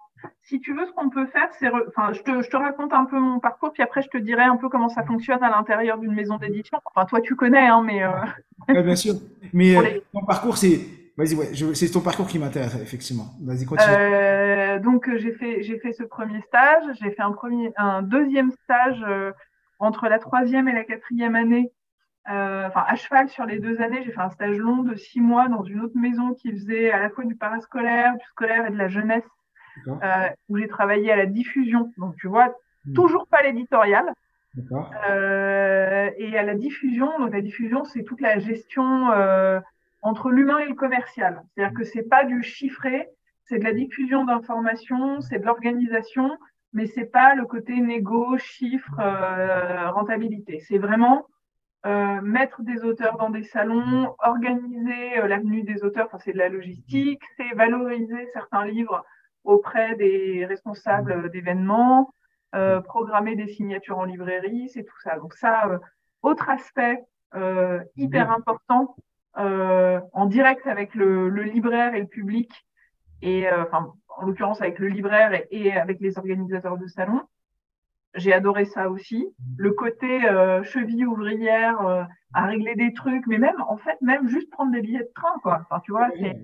si 0.43 0.61
tu 0.61 0.75
veux 0.75 0.87
ce 0.87 0.93
qu'on 0.93 1.11
peut 1.11 1.26
faire, 1.26 1.49
c'est, 1.58 1.69
enfin, 1.88 2.12
je 2.12 2.23
te, 2.23 2.43
je 2.43 2.49
te 2.49 2.56
raconte 2.56 2.93
un 2.93 3.05
peu 3.05 3.19
mon 3.19 3.40
parcours, 3.40 3.73
puis 3.73 3.82
après 3.82 4.02
je 4.02 4.08
te 4.08 4.19
dirai 4.19 4.43
un 4.43 4.56
peu 4.56 4.69
comment 4.69 4.88
ça 4.88 5.05
fonctionne 5.05 5.43
à 5.43 5.50
l'intérieur 5.50 5.99
d'une 5.99 6.14
maison 6.14 6.37
d'édition. 6.38 6.79
Enfin, 6.84 7.06
toi, 7.06 7.20
tu 7.20 7.37
connais, 7.37 7.67
hein, 7.67 7.82
mais. 7.84 8.02
Euh... 8.02 8.11
Ouais, 8.69 8.82
bien 8.82 8.96
sûr. 8.96 9.14
Mais 9.52 9.76
euh, 9.96 10.00
ton 10.12 10.25
parcours, 10.25 10.56
c'est 10.56 10.81
Vas-y, 11.18 11.34
ouais, 11.34 11.74
c'est 11.74 11.90
ton 11.90 12.00
parcours 12.00 12.26
qui 12.26 12.38
m'intéresse, 12.38 12.74
effectivement. 12.80 13.34
Vas-y, 13.42 13.66
continue. 13.66 13.94
Euh, 13.94 14.78
donc, 14.78 15.08
euh, 15.08 15.18
j'ai 15.18 15.32
fait, 15.32 15.62
j'ai 15.62 15.78
fait 15.78 15.92
ce 15.92 16.04
premier 16.04 16.40
stage. 16.42 16.84
J'ai 17.00 17.10
fait 17.10 17.20
un 17.22 17.32
premier, 17.32 17.70
un 17.76 18.02
deuxième 18.02 18.50
stage 18.64 19.04
euh, 19.06 19.32
entre 19.78 20.08
la 20.08 20.18
troisième 20.18 20.68
et 20.68 20.72
la 20.72 20.84
quatrième 20.84 21.36
année. 21.36 21.70
Euh, 22.30 22.66
enfin, 22.68 22.84
à 22.86 22.94
cheval 22.96 23.28
sur 23.28 23.44
les 23.44 23.58
deux 23.58 23.80
années, 23.82 24.02
j'ai 24.04 24.12
fait 24.12 24.20
un 24.20 24.30
stage 24.30 24.56
long 24.56 24.82
de 24.84 24.94
six 24.94 25.20
mois 25.20 25.48
dans 25.48 25.64
une 25.64 25.80
autre 25.80 25.98
maison 25.98 26.32
qui 26.34 26.50
faisait 26.52 26.90
à 26.90 27.00
la 27.00 27.10
fois 27.10 27.24
du 27.24 27.34
parascolaire, 27.36 28.16
du 28.16 28.24
scolaire 28.26 28.66
et 28.66 28.70
de 28.70 28.78
la 28.78 28.88
jeunesse, 28.88 29.24
où 30.48 30.56
j'ai 30.56 30.68
travaillé 30.68 31.12
à 31.12 31.16
la 31.16 31.26
diffusion. 31.26 31.92
Donc, 31.98 32.16
tu 32.16 32.28
vois, 32.28 32.54
hmm. 32.86 32.94
toujours 32.94 33.26
pas 33.26 33.42
l'éditorial. 33.42 34.14
Et 34.56 36.38
à 36.38 36.42
la 36.42 36.54
diffusion, 36.54 37.18
donc 37.18 37.32
la 37.32 37.42
diffusion, 37.42 37.84
c'est 37.84 38.04
toute 38.04 38.20
la 38.22 38.38
gestion 38.38 39.10
entre 40.02 40.31
l'humain 40.31 40.58
et 40.58 40.66
le 40.66 40.75
commercial. 40.75 41.43
C'est-à-dire 41.54 41.76
que 41.76 41.84
c'est 41.84 42.02
pas 42.08 42.24
du 42.24 42.43
chiffré, 42.43 43.08
c'est 43.44 43.58
de 43.58 43.65
la 43.65 43.72
diffusion 43.72 44.24
d'informations, 44.24 45.20
c'est 45.20 45.38
de 45.38 45.46
l'organisation, 45.46 46.36
mais 46.72 46.86
c'est 46.86 47.06
pas 47.06 47.34
le 47.34 47.46
côté 47.46 47.81
négo, 47.81 48.36
chiffre, 48.38 48.98
euh, 49.00 49.91
rentabilité. 49.91 50.60
C'est 50.60 50.79
vraiment 50.79 51.26
euh, 51.84 52.20
mettre 52.20 52.62
des 52.62 52.84
auteurs 52.84 53.19
dans 53.19 53.31
des 53.31 53.43
salons, 53.43 54.15
organiser 54.20 55.19
euh, 55.19 55.26
l'avenue 55.26 55.65
des 55.65 55.82
auteurs, 55.82 56.06
enfin 56.06 56.19
c'est 56.20 56.32
de 56.32 56.38
la 56.38 56.48
logistique, 56.48 57.20
c'est 57.36 57.56
valoriser 57.56 58.29
certains 58.32 58.65
livres 58.65 59.05
auprès 59.43 59.96
des 59.96 60.46
responsables 60.46 61.29
d'événements, 61.32 62.15
euh, 62.55 62.81
programmer 62.81 63.34
des 63.34 63.48
signatures 63.48 63.98
en 63.98 64.05
librairie, 64.05 64.69
c'est 64.69 64.84
tout 64.84 65.00
ça. 65.03 65.19
Donc 65.19 65.34
ça, 65.34 65.81
autre 66.22 66.48
aspect 66.48 67.03
hyper 67.96 68.31
important 68.31 68.94
en 69.34 70.27
direct 70.27 70.67
avec 70.67 70.94
le, 70.94 71.29
le, 71.29 71.43
libraire 71.43 71.94
et 71.94 72.01
le 72.01 72.06
public, 72.06 72.51
et 73.22 73.48
euh, 73.48 73.62
enfin 73.62 73.93
en 74.19 74.27
l'occurrence 74.27 74.60
avec 74.60 74.79
le 74.79 74.89
libraire 74.89 75.32
et, 75.32 75.46
et, 75.51 75.72
avec 75.72 76.01
les 76.01 76.19
organisateurs 76.19 76.77
de 76.77 76.86
salon. 76.86 77.22
J'ai 78.15 78.34
adoré 78.34 78.67
ça 78.67 78.91
aussi. 78.91 79.27
Le 79.56 79.70
côté 79.70 80.29
euh, 80.29 80.62
cheville 80.65 81.06
ouvrière 81.06 81.81
euh, 81.81 82.03
à 82.34 82.44
régler 82.44 82.74
des 82.74 82.93
trucs, 82.93 83.27
mais 83.27 83.39
même 83.39 83.56
en 83.67 83.79
fait 83.79 83.96
même 84.03 84.29
juste 84.29 84.51
prendre 84.51 84.70
des 84.70 84.82
billets 84.82 84.98
de 84.98 85.10
train 85.15 85.39
quoi. 85.43 85.62
Enfin 85.62 85.81
tu 85.82 85.93
vois, 85.93 86.10
c'est 86.20 86.39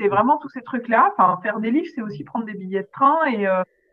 c'est 0.00 0.08
vraiment 0.08 0.38
tous 0.38 0.48
ces 0.48 0.62
trucs 0.62 0.88
là. 0.88 1.12
Enfin 1.18 1.38
faire 1.42 1.60
des 1.60 1.70
livres, 1.70 1.88
c'est 1.94 2.00
aussi 2.00 2.24
prendre 2.24 2.46
des 2.46 2.54
billets 2.54 2.82
de 2.82 2.88
train 2.90 3.18
et 3.26 3.46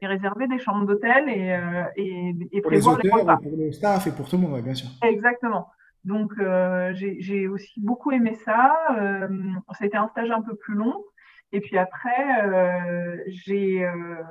et 0.03 0.07
réserver 0.07 0.47
des 0.47 0.57
chambres 0.57 0.87
d'hôtel 0.87 1.27
et, 1.29 1.55
et, 1.95 2.35
et 2.53 2.61
pour 2.61 2.71
prévoir 2.71 2.97
les 3.03 3.09
auteurs, 3.11 3.39
pour 3.39 3.57
le 3.57 3.71
staff 3.71 4.07
et 4.07 4.11
pour 4.11 4.27
tout 4.29 4.37
le 4.37 4.47
monde, 4.47 4.61
bien 4.61 4.73
sûr. 4.73 4.89
Exactement. 5.03 5.67
Donc 6.03 6.33
euh, 6.39 6.91
j'ai 6.93 7.47
aussi 7.47 7.79
beaucoup 7.79 8.11
aimé 8.11 8.35
ça. 8.43 8.75
Euh, 8.97 9.27
ça 9.73 9.83
a 9.83 9.87
été 9.87 9.97
un 9.97 10.07
stage 10.09 10.31
un 10.31 10.41
peu 10.41 10.55
plus 10.55 10.73
long. 10.73 11.03
Et 11.51 11.59
puis 11.59 11.77
après, 11.77 12.45
euh, 12.45 13.17
j'ai 13.27 13.85
euh, 13.85 14.23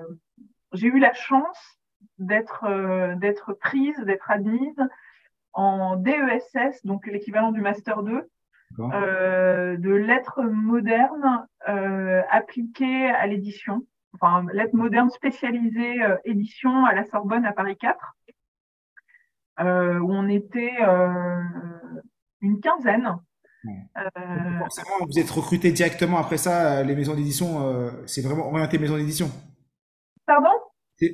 j'ai 0.72 0.88
eu 0.88 0.98
la 0.98 1.12
chance 1.12 1.78
d'être 2.18 2.64
euh, 2.64 3.14
prise, 3.60 3.98
d'être 4.00 4.30
admise 4.30 4.80
en 5.52 5.96
DESS, 5.96 6.84
donc 6.84 7.06
l'équivalent 7.06 7.52
du 7.52 7.60
master 7.60 8.02
2, 8.02 8.22
de 8.78 9.90
lettres 9.90 10.42
modernes 10.42 11.46
appliquées 12.30 13.10
à 13.10 13.26
l'édition. 13.26 13.82
Enfin, 14.14 14.46
lettres 14.52 14.76
modernes 14.76 15.10
spécialisées 15.10 15.98
édition 16.24 16.84
à 16.84 16.94
la 16.94 17.04
Sorbonne 17.04 17.44
à 17.44 17.52
Paris 17.52 17.76
4 17.76 17.96
euh, 17.96 18.19
où 19.60 20.12
on 20.12 20.28
était 20.28 20.72
euh, 20.82 21.42
une 22.40 22.60
quinzaine 22.60 23.16
forcément, 24.58 25.06
vous 25.06 25.18
êtes 25.18 25.30
recruté 25.30 25.70
directement 25.70 26.18
après 26.18 26.38
ça, 26.38 26.82
les 26.82 26.96
maisons 26.96 27.14
d'édition, 27.14 27.92
c'est 28.06 28.22
vraiment 28.22 28.48
orienté 28.48 28.78
maison 28.78 28.96
d'édition. 28.96 29.30
Pardon? 30.26 30.48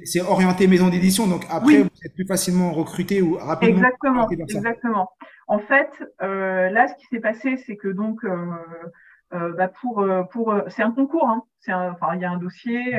C'est 0.05 0.21
orienté 0.21 0.67
maison 0.67 0.89
d'édition, 0.89 1.29
donc 1.29 1.45
après 1.49 1.83
vous 1.83 1.89
êtes 2.05 2.15
plus 2.15 2.27
facilement 2.27 2.73
recruté 2.73 3.23
ou 3.23 3.35
rapidement. 3.35 3.77
Exactement, 3.77 4.29
exactement. 4.31 5.11
En 5.47 5.61
fait, 5.61 5.91
euh, 6.23 6.71
là, 6.71 6.89
ce 6.89 6.95
qui 6.97 7.07
s'est 7.07 7.21
passé, 7.21 7.57
c'est 7.57 7.77
que 7.77 7.89
donc 7.89 8.25
euh, 8.25 8.53
euh, 9.33 9.53
bah 9.57 9.69
pour 9.69 10.05
pour 10.33 10.55
c'est 10.69 10.83
un 10.83 10.91
concours, 10.91 11.29
hein. 11.29 11.45
c'est 11.61 11.73
enfin 11.73 12.17
il 12.17 12.21
y 12.21 12.25
a 12.25 12.31
un 12.31 12.39
dossier, 12.39 12.99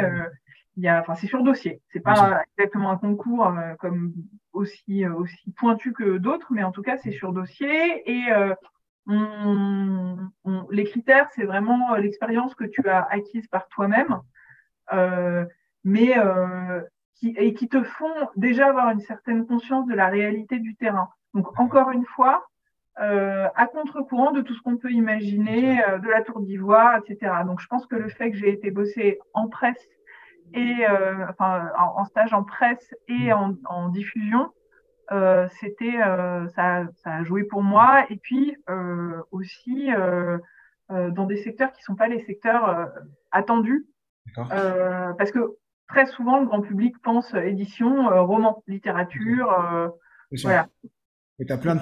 il 0.77 0.83
y 0.83 0.87
a 0.87 1.01
enfin 1.01 1.15
c'est 1.15 1.27
sur 1.27 1.43
dossier, 1.43 1.81
c'est 1.91 1.99
pas 1.99 2.43
exactement 2.57 2.91
un 2.91 2.97
concours 2.97 3.51
comme 3.79 4.13
aussi 4.53 5.05
aussi 5.05 5.51
pointu 5.57 5.91
que 5.91 6.17
d'autres, 6.17 6.47
mais 6.51 6.63
en 6.63 6.71
tout 6.71 6.83
cas 6.83 6.97
c'est 6.97 7.11
sur 7.11 7.33
dossier 7.33 8.09
et 8.09 8.31
on, 9.07 10.17
on, 10.45 10.67
les 10.69 10.83
critères, 10.83 11.29
c'est 11.35 11.45
vraiment 11.45 11.95
l'expérience 11.95 12.55
que 12.55 12.65
tu 12.65 12.87
as 12.87 13.03
acquise 13.09 13.47
par 13.47 13.67
toi-même. 13.69 14.19
Euh, 14.93 15.45
mais 15.83 16.17
euh, 16.17 16.81
qui, 17.15 17.33
et 17.37 17.53
qui 17.53 17.67
te 17.67 17.81
font 17.83 18.13
déjà 18.35 18.67
avoir 18.67 18.91
une 18.91 18.99
certaine 18.99 19.45
conscience 19.47 19.87
de 19.87 19.93
la 19.93 20.07
réalité 20.07 20.59
du 20.59 20.75
terrain. 20.75 21.09
Donc 21.33 21.59
encore 21.59 21.91
une 21.91 22.05
fois, 22.05 22.45
euh, 22.99 23.47
à 23.55 23.67
contre-courant 23.67 24.31
de 24.31 24.41
tout 24.41 24.53
ce 24.53 24.61
qu'on 24.61 24.77
peut 24.77 24.91
imaginer, 24.91 25.83
euh, 25.83 25.99
de 25.99 26.09
la 26.09 26.21
tour 26.21 26.41
d'ivoire, 26.41 26.97
etc. 26.97 27.31
Donc 27.45 27.61
je 27.61 27.67
pense 27.67 27.85
que 27.85 27.95
le 27.95 28.09
fait 28.09 28.31
que 28.31 28.37
j'ai 28.37 28.49
été 28.49 28.71
bosser 28.71 29.19
en 29.33 29.47
presse 29.47 29.81
et 30.53 30.87
euh, 30.87 31.25
enfin 31.29 31.71
en, 31.77 32.05
stage 32.05 32.33
en 32.33 32.43
presse 32.43 32.93
et 33.07 33.33
en, 33.33 33.55
en 33.65 33.89
diffusion, 33.89 34.51
euh, 35.11 35.47
c'était 35.59 35.97
ça, 36.55 36.85
ça, 37.03 37.13
a 37.13 37.23
joué 37.23 37.43
pour 37.43 37.63
moi. 37.63 38.05
Et 38.09 38.17
puis 38.17 38.55
aussi 39.31 39.89
dans 40.89 41.25
des 41.25 41.37
secteurs 41.37 41.71
qui 41.73 41.83
sont 41.83 41.95
pas 41.95 42.07
les 42.07 42.23
secteurs 42.25 42.89
attendus, 43.31 43.85
parce 44.35 45.31
que 45.31 45.57
très 45.87 46.05
souvent, 46.05 46.39
le 46.39 46.45
grand 46.45 46.61
public 46.61 46.95
pense 47.01 47.33
édition, 47.33 48.11
euh, 48.11 48.21
roman, 48.21 48.63
littérature, 48.67 49.51
euh, 49.51 49.87
voilà. 50.43 50.67
Et 51.39 51.45
t'as 51.45 51.57
plein 51.57 51.75
de. 51.75 51.81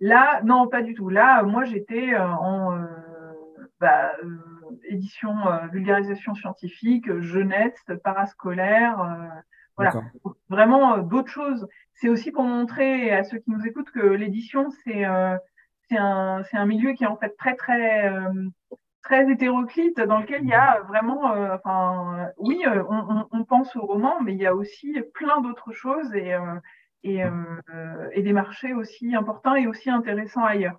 Là, 0.00 0.40
non, 0.44 0.68
pas 0.68 0.82
du 0.82 0.94
tout. 0.94 1.08
Là, 1.08 1.42
moi, 1.42 1.64
j'étais 1.64 2.14
euh, 2.14 2.24
en 2.24 2.84
bah, 3.80 4.12
édition, 4.88 5.34
vulgarisation 5.72 6.34
scientifique, 6.34 7.10
jeunesse, 7.20 7.84
parascolaire, 8.04 8.98
voilà. 9.76 9.92
Vraiment 10.50 10.98
d'autres 10.98 11.30
choses. 11.30 11.66
C'est 11.94 12.08
aussi 12.08 12.32
pour 12.32 12.42
montrer 12.42 13.12
à 13.12 13.24
ceux 13.24 13.38
qui 13.38 13.50
nous 13.50 13.66
écoutent 13.66 13.90
que 13.90 14.00
l'édition, 14.00 14.68
c'est 14.84 15.04
c'est 15.88 15.96
un, 15.96 16.42
un 16.52 16.66
milieu 16.66 16.92
qui 16.92 17.04
est 17.04 17.08
en 17.08 17.16
fait 17.16 17.36
très 17.36 17.56
très 17.56 18.10
très 19.02 19.30
hétéroclite 19.30 20.00
dans 20.00 20.20
lequel 20.20 20.42
il 20.42 20.48
y 20.48 20.54
a 20.54 20.80
vraiment, 20.88 21.32
euh, 21.32 21.54
enfin, 21.54 22.28
oui, 22.38 22.62
euh, 22.66 22.84
on, 22.88 23.26
on, 23.30 23.44
pense 23.44 23.74
au 23.76 23.82
roman, 23.82 24.20
mais 24.22 24.34
il 24.34 24.38
y 24.38 24.46
a 24.46 24.54
aussi 24.54 25.00
plein 25.14 25.40
d'autres 25.40 25.72
choses 25.72 26.14
et, 26.14 26.34
euh, 26.34 26.60
et, 27.02 27.22
et, 28.12 28.22
des 28.22 28.32
marchés 28.32 28.74
aussi 28.74 29.14
importants 29.14 29.54
et 29.54 29.66
aussi 29.66 29.90
intéressants 29.90 30.44
ailleurs. 30.44 30.78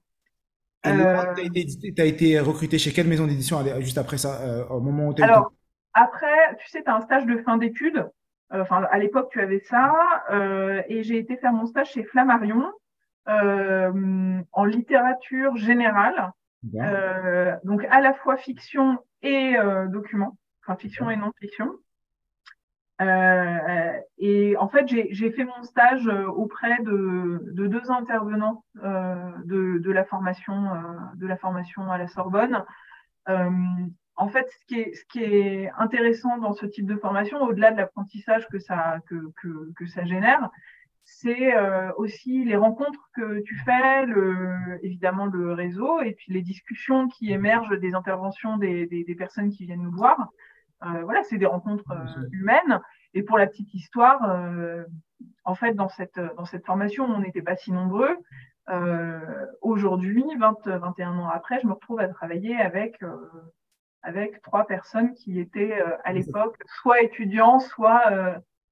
Tu 0.84 2.02
as, 2.02 2.06
été 2.06 2.40
recruté 2.40 2.78
chez 2.78 2.92
quelle 2.92 3.08
maison 3.08 3.28
d'édition 3.28 3.60
juste 3.80 3.98
après 3.98 4.18
ça, 4.18 4.66
au 4.70 4.80
moment 4.80 5.08
où 5.08 5.14
tu 5.14 5.22
Alors, 5.22 5.54
après, 5.94 6.56
tu 6.60 6.70
sais, 6.70 6.82
tu 6.84 6.90
as 6.90 6.96
un 6.96 7.02
stage 7.02 7.26
de 7.26 7.38
fin 7.38 7.58
d'études. 7.58 8.08
Enfin, 8.54 8.84
à 8.92 8.98
l'époque, 8.98 9.30
tu 9.32 9.40
avais 9.40 9.60
ça. 9.60 9.94
et 10.88 11.04
j'ai 11.04 11.18
été 11.18 11.38
faire 11.38 11.54
mon 11.54 11.66
stage 11.66 11.92
chez 11.92 12.04
Flammarion 12.04 12.72
en 13.28 14.66
littérature 14.66 15.56
générale. 15.56 16.32
Euh, 16.76 17.56
donc 17.64 17.86
à 17.90 18.02
la 18.02 18.14
fois 18.14 18.38
fiction 18.38 19.00
et 19.22 19.56
euh, 19.58 19.88
document, 19.88 20.38
enfin 20.64 20.76
fiction 20.78 21.10
et 21.10 21.16
non-fiction. 21.16 21.72
Euh, 23.02 24.00
et 24.20 24.56
en 24.58 24.68
fait, 24.68 24.88
j'ai 24.88 25.32
fait 25.32 25.44
mon 25.44 25.64
stage 25.64 26.08
euh, 26.08 26.26
auprès 26.28 26.78
de, 26.84 27.42
de 27.52 27.68
deux 27.68 27.90
intervenants 27.90 28.64
euh, 28.84 29.32
de, 29.46 29.92
la 29.92 30.04
formation, 30.06 30.54
de 31.16 31.28
la 31.28 31.38
formation 31.38 31.92
à 31.92 31.98
la 31.98 32.08
Sorbonne. 32.08 32.64
en 33.28 34.28
fait, 34.30 34.48
ce 34.52 35.06
qui, 35.08 35.24
est, 35.24 35.72
intéressant 35.78 36.38
dans 36.38 36.54
ce 36.54 36.66
type 36.66 36.86
de 36.86 36.96
formation, 36.96 37.42
au-delà 37.42 37.72
de 37.72 37.78
l'apprentissage 37.78 38.48
que 38.50 38.60
ça, 38.60 39.00
que, 39.08 39.32
que, 39.76 39.86
ça 39.88 40.06
génère, 40.06 40.50
c'est 41.04 41.56
euh, 41.56 41.92
aussi 41.98 42.46
les 42.46 42.56
rencontres 42.56 43.10
que 43.16 43.42
tu 43.42 43.56
fais, 43.66 44.06
évidemment 44.84 45.26
le 45.26 45.54
réseau, 45.54 46.02
et 46.02 46.14
puis 46.14 46.32
les 46.34 46.42
discussions 46.42 47.08
qui 47.08 47.32
émergent 47.32 47.80
des 47.80 47.96
interventions 47.96 48.58
des 48.58 49.16
personnes 49.18 49.50
qui 49.50 49.66
viennent 49.66 49.82
nous 49.82 49.92
voir. 49.92 50.30
Euh, 50.84 51.04
voilà, 51.04 51.24
c'est 51.24 51.38
des 51.38 51.46
rencontres 51.46 51.92
euh, 51.92 52.28
humaines. 52.32 52.80
Et 53.14 53.24
pour 53.24 53.38
la 53.38 53.48
petite 53.48 53.74
histoire, 53.74 54.24
euh, 54.30 54.84
en 55.44 55.56
fait, 55.56 55.74
dans 55.74 55.90
cette, 55.90 56.20
dans 56.38 56.46
cette 56.46 56.66
formation, 56.66 57.06
on 57.06 57.20
n'était 57.20 57.42
pas 57.42 57.56
si 57.56 57.72
nombreux. 57.72 58.18
Aujourd'hui, 59.62 60.24
20, 60.40 60.66
21 60.66 61.20
ans 61.20 61.28
après, 61.28 61.60
je 61.62 61.68
me 61.68 61.74
retrouve 61.74 62.00
à 62.00 62.08
travailler 62.08 62.56
avec 62.58 63.04
avec 64.02 64.42
trois 64.44 64.66
personnes 64.66 65.14
qui 65.14 65.42
étaient 65.42 65.84
à 66.06 66.14
l'époque 66.14 66.56
soit 66.82 67.02
étudiants, 67.02 67.60
soit 67.60 68.04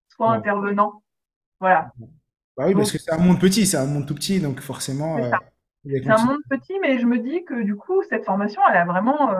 soit 0.08 0.32
intervenants. 0.32 1.04
Voilà. 1.60 1.92
Bah 2.60 2.66
oui, 2.68 2.76
parce 2.76 2.92
que 2.92 2.98
c'est 2.98 3.12
un 3.12 3.18
monde 3.18 3.40
petit, 3.40 3.66
c'est 3.66 3.78
un 3.78 3.86
monde 3.86 4.06
tout 4.06 4.16
petit, 4.16 4.40
donc 4.40 4.60
forcément. 4.60 5.18
C'est 5.86 6.08
euh, 6.08 6.14
un 6.14 6.26
monde 6.26 6.42
petit, 6.50 6.78
mais 6.82 7.00
je 7.00 7.06
me 7.06 7.18
dis 7.20 7.46
que 7.46 7.64
du 7.64 7.76
coup, 7.76 8.04
cette 8.10 8.26
formation, 8.26 8.62
elle 8.70 8.78
a 8.78 8.86
vraiment. 8.86 9.32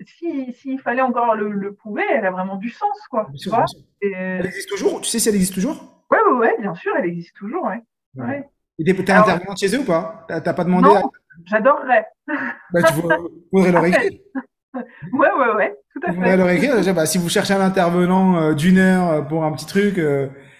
Euh, 0.00 0.52
s'il 0.52 0.80
fallait 0.80 1.02
encore 1.02 1.34
le, 1.34 1.50
le, 1.50 1.74
prouver, 1.74 2.04
elle 2.08 2.24
a 2.24 2.30
vraiment 2.30 2.56
du 2.56 2.70
sens, 2.70 2.96
quoi. 3.10 3.28
tu 3.40 3.48
vois 3.48 3.64
Elle 4.00 4.46
existe 4.46 4.68
toujours? 4.68 5.00
Tu 5.00 5.08
sais 5.08 5.18
si 5.18 5.28
elle 5.28 5.34
existe 5.34 5.54
toujours? 5.54 6.04
Oui, 6.10 6.18
oui, 6.30 6.38
ouais, 6.38 6.56
bien 6.60 6.74
sûr, 6.74 6.92
elle 6.96 7.06
existe 7.06 7.34
toujours, 7.36 7.64
ouais. 7.64 7.82
ouais. 8.16 8.48
Et 8.78 8.84
t'es 8.84 9.12
intervenante 9.12 9.58
chez 9.58 9.74
eux 9.74 9.80
ou 9.80 9.84
pas? 9.84 10.24
T'as 10.28 10.52
pas 10.52 10.64
demandé 10.64 10.88
Non, 10.88 11.10
j'adorerais. 11.44 12.06
Bah, 12.72 12.82
tu 12.82 12.92
voudrais 13.50 13.72
leur 13.72 13.84
écrire 13.86 14.10
Ouais, 14.74 15.32
ouais, 15.32 15.54
ouais, 15.56 15.76
tout 15.92 16.00
à 16.06 16.12
fait. 16.12 16.36
leur 16.36 16.50
écrire, 16.50 16.94
bah, 16.94 17.06
si 17.06 17.18
vous 17.18 17.28
cherchez 17.28 17.54
un 17.54 17.60
intervenant 17.60 18.36
euh, 18.36 18.54
d'une 18.54 18.78
heure 18.78 19.26
pour 19.26 19.44
un 19.44 19.52
petit 19.52 19.66
truc, 19.66 19.98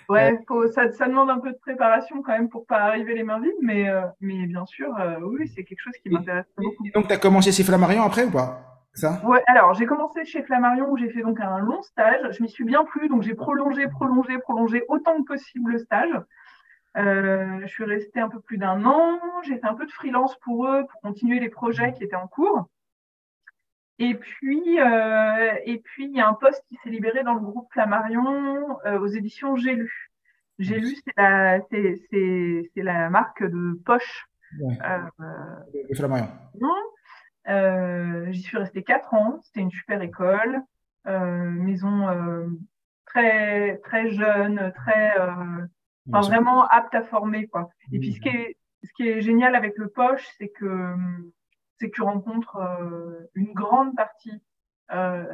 Ouais, 0.09 0.38
ça, 0.73 0.90
ça, 0.90 1.07
demande 1.07 1.28
un 1.28 1.38
peu 1.38 1.52
de 1.52 1.59
préparation 1.59 2.23
quand 2.23 2.33
même 2.33 2.49
pour 2.49 2.64
pas 2.64 2.78
arriver 2.78 3.14
les 3.14 3.25
mains 3.25 3.40
vides, 3.40 3.52
mais, 3.61 3.90
euh, 3.90 4.00
mais 4.21 4.47
bien 4.47 4.64
sûr, 4.64 4.88
euh, 4.99 5.18
oui, 5.21 5.47
c'est 5.54 5.64
quelque 5.64 5.80
chose 5.80 5.92
qui 6.02 6.09
m'intéresse 6.09 6.47
beaucoup. 6.57 6.87
Et 6.87 6.90
donc, 6.90 7.09
tu 7.09 7.14
as 7.14 7.18
commencé 7.18 7.52
chez 7.52 7.62
Flammarion 7.62 8.02
après 8.02 8.25
ou 8.25 8.30
pas? 8.30 8.77
Ça? 8.99 9.21
Ouais, 9.25 9.43
alors 9.47 9.75
j'ai 9.75 9.87
commencé 9.87 10.25
chez 10.25 10.43
Flammarion 10.43 10.90
où 10.90 10.97
j'ai 10.97 11.11
fait 11.11 11.23
donc 11.23 11.40
un 11.40 11.59
long 11.59 11.83
stage. 11.83 12.37
Je 12.37 12.43
m'y 12.43 12.49
suis 12.49 12.64
bien 12.64 12.85
plu, 12.85 13.09
donc 13.09 13.23
j'ai 13.23 13.35
prolongé, 13.35 13.87
prolongé, 13.88 14.38
prolongé 14.38 14.85
autant 14.88 15.17
que 15.19 15.26
possible 15.26 15.73
le 15.73 15.78
stage. 15.78 16.21
Euh, 16.97 17.61
je 17.62 17.67
suis 17.67 17.85
restée 17.85 18.21
un 18.21 18.28
peu 18.28 18.40
plus 18.40 18.59
d'un 18.59 18.85
an. 18.85 19.21
J'ai 19.43 19.57
fait 19.59 19.67
un 19.67 19.75
peu 19.75 19.87
de 19.87 19.93
freelance 19.93 20.37
pour 20.40 20.67
eux 20.67 20.85
pour 20.90 21.00
continuer 21.00 21.38
les 21.38 21.49
projets 21.49 21.93
qui 21.93 22.05
étaient 22.05 22.17
en 22.17 22.26
cours. 22.26 22.69
Et 24.00 24.14
puis, 24.14 24.81
euh, 24.81 25.55
et 25.64 25.78
puis 25.78 26.07
il 26.07 26.17
y 26.17 26.21
a 26.21 26.28
un 26.28 26.35
poste 26.35 26.64
qui 26.69 26.76
s'est 26.83 26.90
libéré 26.90 27.23
dans 27.25 27.35
le 27.35 27.40
groupe 27.40 27.69
Flammarion 27.73 28.78
euh, 28.87 28.99
aux 28.99 29.07
éditions 29.07 29.57
J'ai 29.57 29.75
lu. 29.75 30.11
J'ai 30.59 30.78
lu, 30.81 30.97
c'est 31.05 31.14
la, 31.17 31.61
c'est, 31.71 31.95
c'est, 32.11 32.71
c'est 32.75 32.83
la 32.83 33.11
marque 33.11 33.45
de 33.45 33.81
poche. 33.85 34.26
Ouais. 34.61 34.76
Flammarion. 35.95 36.28
J'y 37.49 38.43
suis 38.43 38.59
restée 38.59 38.83
quatre 38.83 39.14
ans. 39.14 39.40
C'était 39.43 39.61
une 39.61 39.71
super 39.71 40.00
école, 40.02 40.61
euh, 41.07 41.50
maison 41.50 42.09
euh, 42.09 42.47
très 43.07 43.78
très 43.78 44.11
jeune, 44.11 44.73
très, 44.75 45.12
enfin 46.11 46.28
vraiment 46.28 46.67
apte 46.67 46.95
à 46.95 47.02
former 47.02 47.47
quoi. 47.47 47.71
Et 47.93 47.99
puis 47.99 48.12
ce 48.12 48.21
qui 48.21 48.28
est 48.28 48.57
ce 48.85 48.93
qui 48.95 49.09
est 49.09 49.21
génial 49.21 49.55
avec 49.55 49.76
le 49.76 49.88
poche, 49.88 50.26
c'est 50.38 50.49
que 50.49 50.95
c'est 51.78 51.90
que 51.90 51.95
tu 51.95 52.02
rencontres 52.02 52.57
euh, 52.57 53.31
une 53.35 53.52
grande 53.52 53.95
partie 53.97 54.43
euh, 54.93 55.25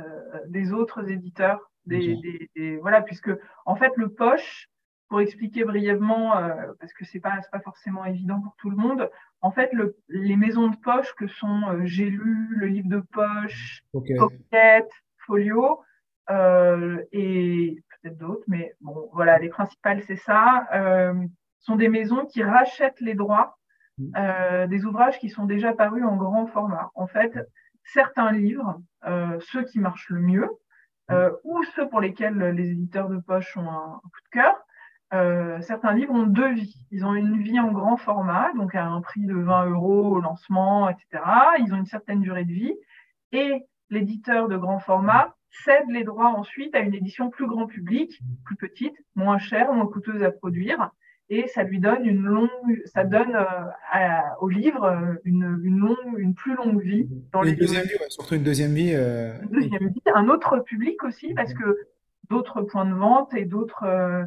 des 0.49 0.73
autres 0.73 1.11
éditeurs, 1.11 1.71
des, 1.87 2.17
des, 2.17 2.51
des, 2.55 2.77
voilà, 2.77 3.03
puisque 3.03 3.31
en 3.67 3.77
fait 3.77 3.93
le 3.97 4.09
poche, 4.09 4.69
pour 5.15 5.21
expliquer 5.21 5.63
brièvement, 5.65 6.37
euh, 6.37 6.73
parce 6.81 6.93
que 6.93 7.05
c'est 7.05 7.21
pas 7.21 7.39
pas 7.53 7.61
forcément 7.61 8.05
évident 8.05 8.41
pour 8.41 8.57
tout 8.57 8.69
le 8.69 8.77
monde, 8.77 9.09
en 9.43 9.53
fait 9.53 9.73
le, 9.73 9.97
les 10.09 10.35
maisons 10.35 10.67
de 10.67 10.77
poche 10.77 11.15
que 11.15 11.29
sont 11.29 11.63
euh, 11.69 11.81
J'ai 11.85 12.11
lu, 12.11 12.49
le 12.57 12.67
livre 12.67 12.89
de 12.89 13.01
poche, 13.13 13.85
okay. 13.93 14.17
Pocket, 14.17 14.89
Folio 15.27 15.81
et 16.31 17.83
peut-être 18.03 18.19
d'autres, 18.19 18.45
mais 18.49 18.75
bon 18.81 19.09
voilà, 19.13 19.39
les 19.39 19.51
principales 19.51 20.03
c'est 20.03 20.17
ça, 20.17 20.67
sont 21.61 21.77
des 21.77 21.89
maisons 21.89 22.27
qui 22.27 22.43
rachètent 22.43 23.01
les 23.01 23.15
droits 23.15 23.57
euh, 24.17 24.67
des 24.67 24.85
ouvrages 24.85 25.19
qui 25.21 25.31
sont 25.31 25.45
déjà 25.45 25.73
parus 25.73 26.05
en 26.05 26.17
grand 26.17 26.47
format. 26.47 26.91
En 26.95 27.07
fait, 27.07 27.39
certains 27.85 28.33
livres, 28.33 28.81
euh, 29.07 29.39
ceux 29.41 29.63
qui 29.65 29.79
marchent 29.79 30.11
le 30.11 30.21
mieux, 30.21 30.49
euh, 31.11 31.31
ou 31.45 31.63
ceux 31.77 31.89
pour 31.89 32.01
lesquels 32.01 32.37
les 32.37 32.71
éditeurs 32.71 33.09
de 33.09 33.19
poche 33.19 33.57
ont 33.57 33.71
un, 33.71 34.01
coup 34.03 34.21
de 34.25 34.41
cœur, 34.41 34.55
euh, 35.13 35.61
certains 35.61 35.95
livres 35.95 36.15
ont 36.15 36.27
deux 36.27 36.53
vies. 36.53 36.87
Ils 36.91 37.05
ont 37.05 37.15
une 37.15 37.43
vie 37.43 37.61
en 37.61 37.71
grand 37.73 37.97
format, 37.97 38.53
donc 38.57 38.75
à 38.75 38.85
un 38.85 39.01
prix 39.01 39.27
de 39.27 39.35
20 39.35 39.71
euros 39.71 40.17
au 40.17 40.21
lancement, 40.21 40.89
etc. 40.89 41.23
Ils 41.61 41.73
ont 41.73 41.77
une 41.77 41.87
certaine 41.87 42.21
durée 42.21 42.45
de 42.45 42.53
vie. 42.53 42.75
Et 43.33 43.65
l'éditeur 43.91 44.49
de 44.49 44.57
grand 44.57 44.79
format 44.79 45.35
cède 45.65 45.89
les 45.89 46.03
droits 46.03 46.31
ensuite 46.31 46.75
à 46.75 46.81
une 46.81 46.95
édition 46.95 47.31
plus 47.31 47.47
grand 47.47 47.67
public, 47.67 48.21
plus 48.45 48.57
petite, 48.57 48.97
moins 49.15 49.39
chère, 49.39 49.73
moins 49.73 49.87
coûteuse 49.87 50.23
à 50.25 50.33
produire. 50.33 50.91
Et 51.31 51.47
ça 51.47 51.63
lui 51.63 51.79
donne 51.79 52.05
une 52.05 52.25
longue, 52.25 52.83
ça 52.87 53.05
donne 53.05 53.37
euh, 53.37 54.19
au 54.41 54.49
livre 54.49 54.85
euh, 54.85 55.15
une, 55.25 55.61
une, 55.63 55.79
longue, 55.79 56.19
une 56.19 56.35
plus 56.35 56.55
longue 56.55 56.83
vie. 56.83 57.09
Dans 57.33 57.45
une 57.45 57.55
deuxième 57.55 57.85
vie, 57.85 57.95
surtout 58.09 58.35
une 58.35 58.43
deuxième 58.43 58.75
vie. 58.75 58.93
Une 58.93 59.49
deuxième 59.51 59.89
vie, 59.89 60.03
un 60.13 60.29
autre 60.29 60.59
public 60.59 61.03
aussi, 61.05 61.33
parce 61.35 61.55
que 61.55 61.79
d'autres 62.29 62.63
points 62.63 62.85
de 62.85 62.95
vente 62.95 63.33
et 63.35 63.45
d'autres 63.45 64.27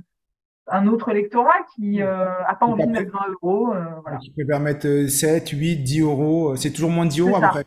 un 0.69 0.87
autre 0.87 1.13
lectorat 1.13 1.65
qui 1.75 1.97
n'a 1.97 2.05
euh, 2.05 2.55
pas 2.59 2.65
envie 2.65 2.85
de 2.85 2.91
mettre 2.91 3.11
20 3.11 3.19
euros. 3.33 3.73
Euh, 3.73 3.85
voilà. 4.01 4.17
Qui 4.17 4.31
peut 4.31 4.45
permettre 4.45 5.07
7, 5.07 5.49
8, 5.49 5.77
10 5.77 6.01
euros. 6.01 6.55
C'est 6.55 6.71
toujours 6.71 6.89
moins 6.89 7.05
de 7.05 7.11
10 7.11 7.21
euros 7.21 7.35
après. 7.35 7.65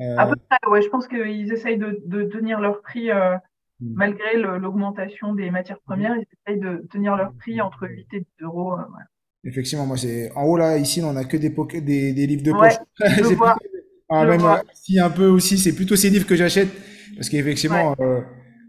Euh... 0.00 0.16
À 0.16 0.26
peu 0.26 0.36
près, 0.36 0.70
ouais. 0.70 0.82
Je 0.82 0.88
pense 0.88 1.06
qu'ils 1.06 1.52
essayent 1.52 1.78
de, 1.78 2.00
de, 2.06 2.24
tenir 2.24 2.60
leur 2.60 2.80
prix 2.80 3.10
euh, 3.10 3.36
hmm. 3.80 3.94
malgré 3.94 4.36
l'augmentation 4.36 5.34
des 5.34 5.50
matières 5.50 5.80
premières. 5.80 6.16
Ils 6.16 6.26
essayent 6.46 6.60
de 6.60 6.86
tenir 6.90 7.16
leur 7.16 7.32
prix 7.34 7.60
entre 7.60 7.86
8 7.86 8.06
et 8.14 8.20
10 8.20 8.26
euros. 8.42 8.70
Voilà. 8.70 9.06
Effectivement, 9.44 9.86
moi, 9.86 9.96
c'est 9.96 10.30
en 10.36 10.44
haut 10.44 10.56
là, 10.56 10.78
ici, 10.78 11.02
on 11.02 11.12
n'a 11.12 11.24
que 11.24 11.36
des, 11.36 11.50
des, 11.80 12.12
des, 12.12 12.26
livres 12.26 12.44
de 12.44 12.52
poche. 12.52 12.74
Je 13.00 13.34
vois. 13.34 13.56
Ah, 14.08 14.24
même 14.26 14.42
si 14.74 15.00
un 15.00 15.10
peu 15.10 15.26
aussi, 15.26 15.58
c'est 15.58 15.74
plutôt 15.74 15.96
ces 15.96 16.10
livres 16.10 16.26
que 16.26 16.36
j'achète 16.36 16.68
parce 17.16 17.28
qu'effectivement. 17.28 17.94
Ouais 17.98 18.24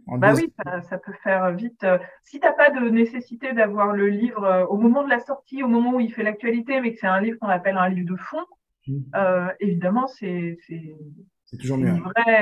bah 0.07 0.33
oui, 0.36 0.51
ça, 0.89 0.98
peut 0.98 1.13
faire 1.24 1.51
vite. 1.53 1.83
Euh, 1.83 1.98
si 2.24 2.39
tu 2.39 2.45
n'as 2.45 2.53
pas 2.53 2.69
de 2.69 2.89
nécessité 2.89 3.53
d'avoir 3.53 3.93
le 3.93 4.10
livre 4.10 4.43
euh, 4.43 4.65
au 4.65 4.77
moment 4.77 5.03
de 5.03 5.10
la 5.10 5.19
sortie, 5.19 5.63
au 5.63 5.67
moment 5.67 5.95
où 5.95 6.00
il 6.00 6.12
fait 6.12 6.24
l'actualité, 6.24 6.81
mais 6.81 6.93
que 6.93 7.00
c'est 7.00 7.07
un 7.07 7.22
livre 7.22 7.38
qu'on 7.39 7.48
appelle 7.48 7.77
un 7.77 7.89
livre 7.89 8.12
de 8.12 8.17
fond, 8.17 8.43
mmh. 8.88 9.00
euh, 9.15 9.48
évidemment, 9.60 10.07
c'est 10.07 10.57
toujours 11.60 11.77
mieux. 11.77 11.93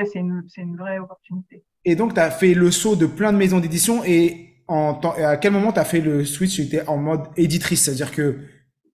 C'est 0.06 0.20
une, 0.20 0.44
une, 0.58 0.78
vraie 0.78 1.00
opportunité. 1.00 1.64
Et 1.86 1.96
donc, 1.96 2.14
tu 2.14 2.20
as 2.20 2.32
fait 2.32 2.54
le 2.54 2.72
saut 2.72 2.96
de 2.96 3.06
plein 3.06 3.32
de 3.32 3.38
maisons 3.38 3.60
d'édition 3.60 4.04
et 4.06 4.64
en 4.68 5.00
à 5.00 5.38
quel 5.38 5.52
moment 5.52 5.72
tu 5.72 5.80
as 5.80 5.86
fait 5.86 6.02
le 6.02 6.24
switch 6.26 6.56
Tu 6.56 6.62
étais 6.62 6.88
en 6.88 6.98
mode 6.98 7.24
éditrice, 7.36 7.84
c'est-à-dire 7.84 8.12
que 8.12 8.40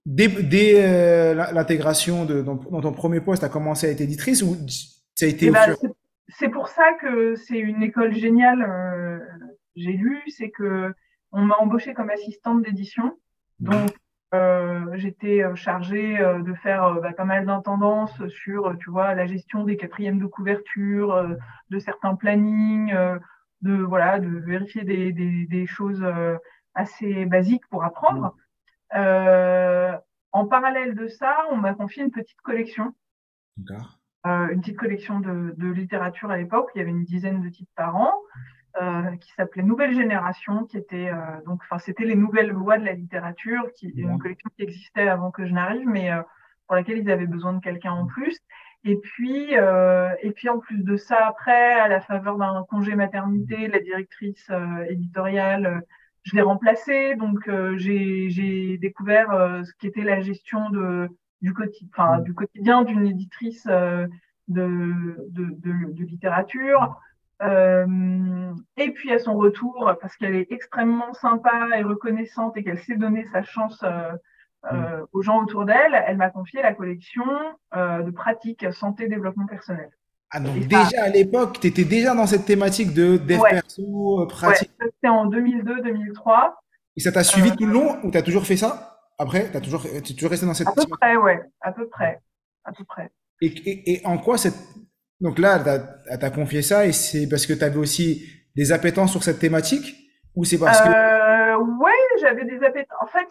dès, 0.06 0.28
dès 0.28 1.34
l'intégration 1.36 2.26
dans, 2.26 2.56
dans, 2.56 2.82
ton 2.82 2.92
premier 2.92 3.22
poste, 3.22 3.42
tu 3.42 3.46
as 3.46 3.50
commencé 3.50 3.88
à 3.88 3.92
être 3.92 4.02
éditrice 4.02 4.42
ou 4.42 4.58
ça 5.14 5.26
a 5.26 5.30
été 5.30 5.48
eh 5.48 5.52
ben, 5.52 5.76
c'est 6.30 6.50
pour 6.50 6.68
ça 6.68 6.94
que 6.94 7.36
c'est 7.36 7.60
une 7.60 7.84
école 7.84 8.14
géniale. 8.14 8.62
Euh, 8.62 9.20
j'ai 9.76 9.94
lu, 9.94 10.22
c'est 10.28 10.50
que 10.50 10.94
on 11.32 11.44
m'a 11.44 11.56
embauchée 11.56 11.94
comme 11.94 12.10
assistante 12.10 12.64
d'édition. 12.64 13.18
Donc, 13.60 13.96
euh, 14.34 14.86
j'étais 14.96 15.44
euh, 15.44 15.56
chargée 15.56 16.18
de 16.18 16.54
faire 16.56 16.96
bah, 17.02 17.14
pas 17.14 17.26
mal 17.26 17.46
d'intendances 17.46 18.26
sur, 18.28 18.78
tu 18.78 18.90
vois, 18.90 19.14
la 19.14 19.26
gestion 19.26 19.64
des 19.64 19.78
quatrièmes 19.78 20.20
de 20.20 20.26
couverture, 20.26 21.38
de 21.70 21.80
certains 21.80 22.16
plannings, 22.16 22.94
de 23.62 23.74
voilà, 23.74 24.20
de 24.20 24.28
vérifier 24.28 24.84
des, 24.84 25.12
des, 25.12 25.46
des 25.46 25.66
choses 25.66 26.06
assez 26.74 27.26
basiques 27.26 27.68
pour 27.70 27.84
apprendre. 27.84 28.36
en 28.94 30.48
parallèle 30.48 30.96
de 30.96 31.08
ça, 31.08 31.46
on 31.52 31.58
m'a 31.58 31.74
confié 31.74 32.04
une 32.04 32.12
petite 32.12 32.42
collection. 32.42 32.94
D'accord. 33.58 34.00
Euh, 34.28 34.50
une 34.50 34.62
petite 34.62 34.78
collection 34.78 35.20
de, 35.20 35.54
de 35.58 35.72
littérature 35.72 36.32
à 36.32 36.38
l'époque. 36.38 36.70
Il 36.76 36.80
y 36.80 36.82
avait 36.82 36.92
une 36.92 37.04
dizaine 37.04 37.42
de 37.42 37.50
titres 37.50 37.72
par 37.76 37.96
an. 37.96 38.14
Euh, 38.80 39.16
qui 39.16 39.32
s'appelait 39.32 39.64
Nouvelle 39.64 39.96
Génération, 39.96 40.66
qui 40.66 40.78
était 40.78 41.10
euh, 41.10 41.42
donc, 41.48 41.62
enfin, 41.64 41.80
c'était 41.80 42.06
les 42.06 42.16
nouvelles 42.16 42.50
lois 42.50 42.78
de 42.78 42.86
la 42.86 42.94
littérature, 42.94 43.64
qui 43.76 43.88
une 43.88 44.20
collection 44.20 44.52
qui 44.56 44.62
existait 44.62 45.08
avant 45.08 45.32
que 45.32 45.48
je 45.48 45.54
n'arrive, 45.54 45.88
mais 45.88 46.12
pour 46.68 46.76
laquelle 46.76 47.00
ils 47.00 47.10
avaient 47.10 47.26
besoin 47.26 47.54
de 47.54 47.60
quelqu'un 47.60 47.94
en 47.94 48.06
plus. 48.06 48.38
Et 48.84 48.98
puis, 48.98 49.54
et 49.54 50.32
puis 50.32 50.50
en 50.50 50.60
plus 50.60 50.84
de 50.84 50.96
ça, 50.96 51.26
après, 51.26 51.74
à 51.74 51.88
la 51.88 52.02
faveur 52.02 52.38
d'un 52.38 52.64
congé 52.70 52.94
maternité, 52.94 53.68
la 53.68 53.80
directrice 53.80 54.48
éditoriale, 54.90 55.82
je 56.22 56.36
l'ai 56.36 56.44
remplacée. 56.44 57.16
Donc, 57.16 57.50
j'ai 57.78 58.78
découvert 58.80 59.30
ce 59.66 59.72
qu'était 59.80 60.04
la 60.04 60.22
gestion 60.22 60.70
de 60.70 61.10
du, 61.42 61.54
quotidien, 61.54 61.90
enfin, 61.92 62.20
du 62.20 62.34
quotidien 62.34 62.84
d'une 62.84 63.06
éditrice 63.06 63.68
euh, 63.70 64.08
de, 64.48 65.16
de, 65.30 65.46
de, 65.46 65.92
de, 65.94 66.04
littérature. 66.04 67.00
Euh, 67.44 68.54
et 68.78 68.92
puis 68.92 69.12
à 69.12 69.20
son 69.20 69.36
retour, 69.36 69.94
parce 70.02 70.16
qu'elle 70.16 70.36
est 70.36 70.52
extrêmement 70.52 71.14
sympa 71.14 71.68
et 71.78 71.84
reconnaissante 71.84 72.58
et 72.58 72.64
qu'elle 72.64 72.80
sait 72.80 72.96
donner 72.96 73.26
sa 73.32 73.44
chance 73.44 73.84
euh, 73.84 74.12
euh 74.72 75.06
aux 75.14 75.22
gens 75.22 75.44
autour 75.44 75.66
d'elle, 75.66 76.04
elle 76.08 76.18
m'a 76.18 76.30
confié 76.30 76.62
la 76.62 76.74
collection 76.74 77.26
de 77.76 78.10
pratiques 78.12 78.66
santé 78.74 79.08
développement 79.08 79.46
personnel. 79.46 79.90
Ah 80.32 80.40
donc 80.40 80.68
déjà 80.68 81.04
à 81.04 81.10
l'époque, 81.10 81.60
tu 81.62 81.68
étais 81.68 81.86
déjà 81.86 82.14
dans 82.14 82.26
cette 82.26 82.46
thématique 82.46 82.94
de 82.94 83.18
dev 83.18 83.40
perso, 83.50 84.26
pratique. 84.28 84.72
Ouais, 84.82 84.90
c'était 84.94 85.08
en 85.08 85.30
2002-2003. 85.30 86.54
Et 86.98 87.00
ça 87.00 87.12
t'a 87.12 87.24
suivi 87.24 87.56
tout 87.56 87.66
le 87.66 87.74
long 87.74 87.98
ou 88.04 88.12
tu 88.12 88.18
as 88.18 88.24
toujours 88.24 88.46
fait 88.46 88.58
ça? 88.58 88.97
Après, 89.18 89.50
tu 89.52 89.58
as 89.58 89.62
toujours, 89.62 89.86
es 89.86 90.02
toujours 90.02 90.32
resté 90.32 90.46
dans 90.46 90.54
cette. 90.54 90.68
À 90.68 90.74
peu 90.74 90.86
près, 90.88 91.16
ouais, 91.16 91.42
à 91.62 91.72
peu 91.72 91.88
près, 91.88 92.22
à 92.64 92.72
peu 92.72 92.84
près. 92.84 93.12
Et, 93.42 93.48
et, 93.48 93.94
et 93.94 94.06
en 94.06 94.18
quoi 94.18 94.38
cette. 94.38 94.56
Donc 95.20 95.40
là, 95.40 95.64
elle 96.10 96.20
t'a 96.20 96.30
confié 96.30 96.62
ça 96.62 96.86
et 96.86 96.92
c'est 96.92 97.28
parce 97.28 97.46
que 97.48 97.54
tu 97.54 97.64
avais 97.64 97.78
aussi 97.78 98.24
des 98.56 98.72
appétences 98.72 99.12
sur 99.12 99.24
cette 99.24 99.40
thématique 99.40 99.96
ou 100.36 100.46
c'est 100.46 100.60
parce 100.60 100.82
que. 100.82 100.88
Euh, 100.88 101.58
ouais, 101.58 101.92
j'avais 102.22 102.46
des 102.46 102.64
appétences. 102.64 102.98
En 103.02 103.08
fait, 103.08 103.28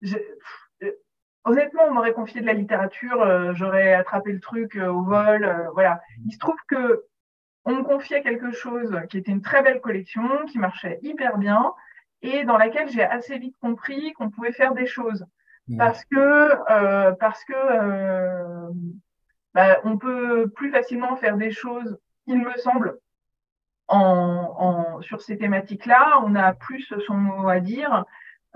je... 0.00 0.16
honnêtement, 1.44 1.82
on 1.88 1.94
m'aurait 1.94 2.12
confié 2.12 2.40
de 2.40 2.46
la 2.46 2.52
littérature, 2.52 3.20
euh, 3.22 3.52
j'aurais 3.54 3.92
attrapé 3.92 4.32
le 4.32 4.40
truc 4.40 4.76
euh, 4.76 4.88
au 4.88 5.02
vol, 5.02 5.44
euh, 5.44 5.70
voilà. 5.74 6.00
Il 6.26 6.32
se 6.32 6.38
trouve 6.38 6.58
que 6.68 7.04
on 7.64 7.76
me 7.76 7.82
confiait 7.82 8.22
quelque 8.22 8.52
chose 8.52 8.98
qui 9.10 9.18
était 9.18 9.32
une 9.32 9.42
très 9.42 9.62
belle 9.62 9.80
collection, 9.82 10.22
qui 10.46 10.58
marchait 10.58 10.98
hyper 11.02 11.36
bien 11.36 11.74
et 12.22 12.44
dans 12.44 12.56
laquelle 12.58 12.88
j'ai 12.88 13.02
assez 13.02 13.38
vite 13.38 13.56
compris 13.60 14.12
qu'on 14.14 14.30
pouvait 14.30 14.52
faire 14.52 14.74
des 14.74 14.86
choses. 14.86 15.24
Parce 15.78 16.04
que, 16.06 16.16
euh, 16.72 17.12
parce 17.12 17.44
que 17.44 17.52
euh, 17.54 18.70
bah, 19.54 19.78
on 19.84 19.98
peut 19.98 20.48
plus 20.48 20.72
facilement 20.72 21.14
faire 21.16 21.36
des 21.36 21.52
choses, 21.52 21.96
il 22.26 22.38
me 22.38 22.56
semble, 22.56 22.98
en, 23.86 24.54
en 24.58 25.00
sur 25.02 25.20
ces 25.22 25.38
thématiques-là. 25.38 26.22
On 26.24 26.34
a 26.34 26.54
plus 26.54 26.92
son 27.06 27.14
mot 27.14 27.48
à 27.48 27.60
dire 27.60 28.04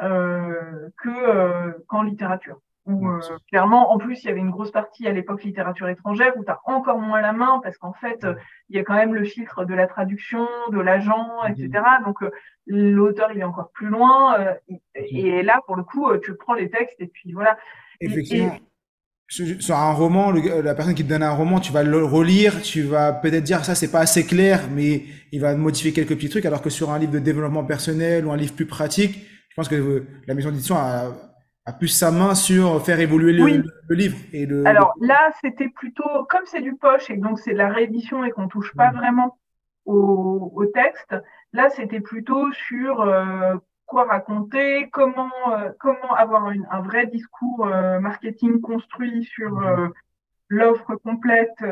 euh, 0.00 0.88
que 0.98 1.08
euh, 1.08 1.72
qu'en 1.86 2.02
littérature. 2.02 2.60
Où 2.86 3.08
euh, 3.08 3.20
clairement, 3.48 3.92
en 3.92 3.98
plus, 3.98 4.22
il 4.22 4.26
y 4.26 4.30
avait 4.30 4.40
une 4.40 4.50
grosse 4.50 4.70
partie 4.70 5.06
à 5.06 5.12
l'époque 5.12 5.42
littérature 5.42 5.88
étrangère 5.88 6.36
où 6.36 6.44
tu 6.44 6.50
as 6.50 6.60
encore 6.64 6.98
moins 6.98 7.22
la 7.22 7.32
main 7.32 7.60
parce 7.62 7.78
qu'en 7.78 7.94
fait, 7.94 8.26
il 8.68 8.76
y 8.76 8.78
a 8.78 8.84
quand 8.84 8.94
même 8.94 9.14
le 9.14 9.24
filtre 9.24 9.64
de 9.64 9.72
la 9.72 9.86
traduction, 9.86 10.46
de 10.70 10.78
l'agent, 10.80 11.42
etc. 11.48 11.70
Donc 12.04 12.22
euh, 12.22 12.30
l'auteur, 12.66 13.30
il 13.32 13.40
est 13.40 13.44
encore 13.44 13.70
plus 13.72 13.88
loin. 13.88 14.38
Euh, 14.38 14.54
et, 14.94 15.42
là, 15.42 15.62
pour 15.66 15.76
le 15.76 15.82
coup, 15.82 16.06
tu 16.18 16.34
prends 16.34 16.52
les 16.52 16.68
textes 16.68 17.00
et 17.00 17.06
puis 17.06 17.32
voilà. 17.32 17.56
Effectivement. 18.00 18.58
Sur 19.28 19.76
un 19.76 19.92
roman, 19.92 20.30
la 20.30 20.74
personne 20.74 20.94
qui 20.94 21.02
te 21.02 21.08
donne 21.08 21.22
un 21.22 21.32
roman, 21.32 21.58
tu 21.58 21.72
vas 21.72 21.82
le 21.82 22.04
relire, 22.04 22.60
tu 22.60 22.82
vas 22.82 23.14
peut-être 23.14 23.42
dire 23.42 23.64
ça 23.64 23.74
c'est 23.74 23.90
pas 23.90 24.00
assez 24.00 24.26
clair, 24.26 24.68
mais 24.70 25.04
il 25.32 25.40
va 25.40 25.56
modifier 25.56 25.94
quelques 25.94 26.14
petits 26.14 26.28
trucs, 26.28 26.44
alors 26.44 26.60
que 26.60 26.68
sur 26.68 26.90
un 26.90 26.98
livre 26.98 27.12
de 27.12 27.18
développement 27.18 27.64
personnel 27.64 28.26
ou 28.26 28.32
un 28.32 28.36
livre 28.36 28.54
plus 28.54 28.66
pratique, 28.66 29.26
je 29.48 29.54
pense 29.56 29.68
que 29.68 30.04
la 30.26 30.34
maison 30.34 30.50
d'édition 30.50 30.76
a 30.76 31.33
a 31.66 31.72
plus 31.72 31.88
sa 31.88 32.10
main 32.10 32.34
sur 32.34 32.84
faire 32.84 33.00
évoluer 33.00 33.32
le, 33.32 33.94
livre. 33.94 34.18
Et 34.32 34.46
le, 34.46 34.66
Alors 34.66 34.94
là, 35.00 35.30
c'était 35.40 35.68
plutôt, 35.68 36.24
comme 36.28 36.44
c'est 36.44 36.60
du 36.60 36.76
poche 36.76 37.08
et 37.10 37.16
donc 37.16 37.38
c'est 37.38 37.52
de 37.52 37.58
la 37.58 37.70
réédition 37.70 38.24
et 38.24 38.30
qu'on 38.30 38.48
touche 38.48 38.74
pas 38.74 38.90
mm. 38.90 38.96
vraiment 38.96 39.38
au, 39.86 40.52
au, 40.54 40.66
texte, 40.66 41.14
là 41.52 41.68
c'était 41.70 42.00
plutôt 42.00 42.50
sur 42.52 43.02
euh, 43.02 43.54
quoi 43.84 44.04
raconter, 44.04 44.88
comment 44.90 45.30
euh, 45.50 45.70
comment 45.78 46.14
avoir 46.16 46.50
une, 46.50 46.66
un 46.70 46.80
vrai 46.80 47.06
discours 47.06 47.66
euh, 47.66 48.00
marketing 48.00 48.60
construit 48.62 49.24
sur 49.24 49.52
mm. 49.52 49.92
l'offre 50.48 50.96
complète. 50.96 51.62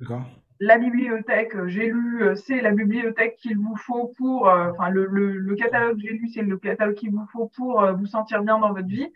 D'accord 0.00 0.24
la 0.64 0.78
bibliothèque, 0.78 1.54
euh, 1.54 1.68
j'ai 1.68 1.86
lu, 1.86 2.22
euh, 2.22 2.34
c'est 2.34 2.60
la 2.60 2.70
bibliothèque 2.70 3.36
qu'il 3.36 3.58
vous 3.58 3.76
faut 3.76 4.12
pour, 4.16 4.48
euh, 4.48 4.70
enfin 4.72 4.88
le, 4.88 5.06
le, 5.06 5.32
le, 5.32 5.54
catalogue 5.56 5.98
j'ai 5.98 6.12
lu, 6.12 6.28
c'est 6.28 6.42
le 6.42 6.56
catalogue 6.56 6.94
qu'il 6.94 7.10
vous 7.10 7.26
faut 7.32 7.48
pour 7.48 7.84
vous 7.92 8.06
sentir 8.06 8.42
bien 8.42 8.58
dans 8.58 8.72
votre 8.72 8.88
vie. 8.88 9.12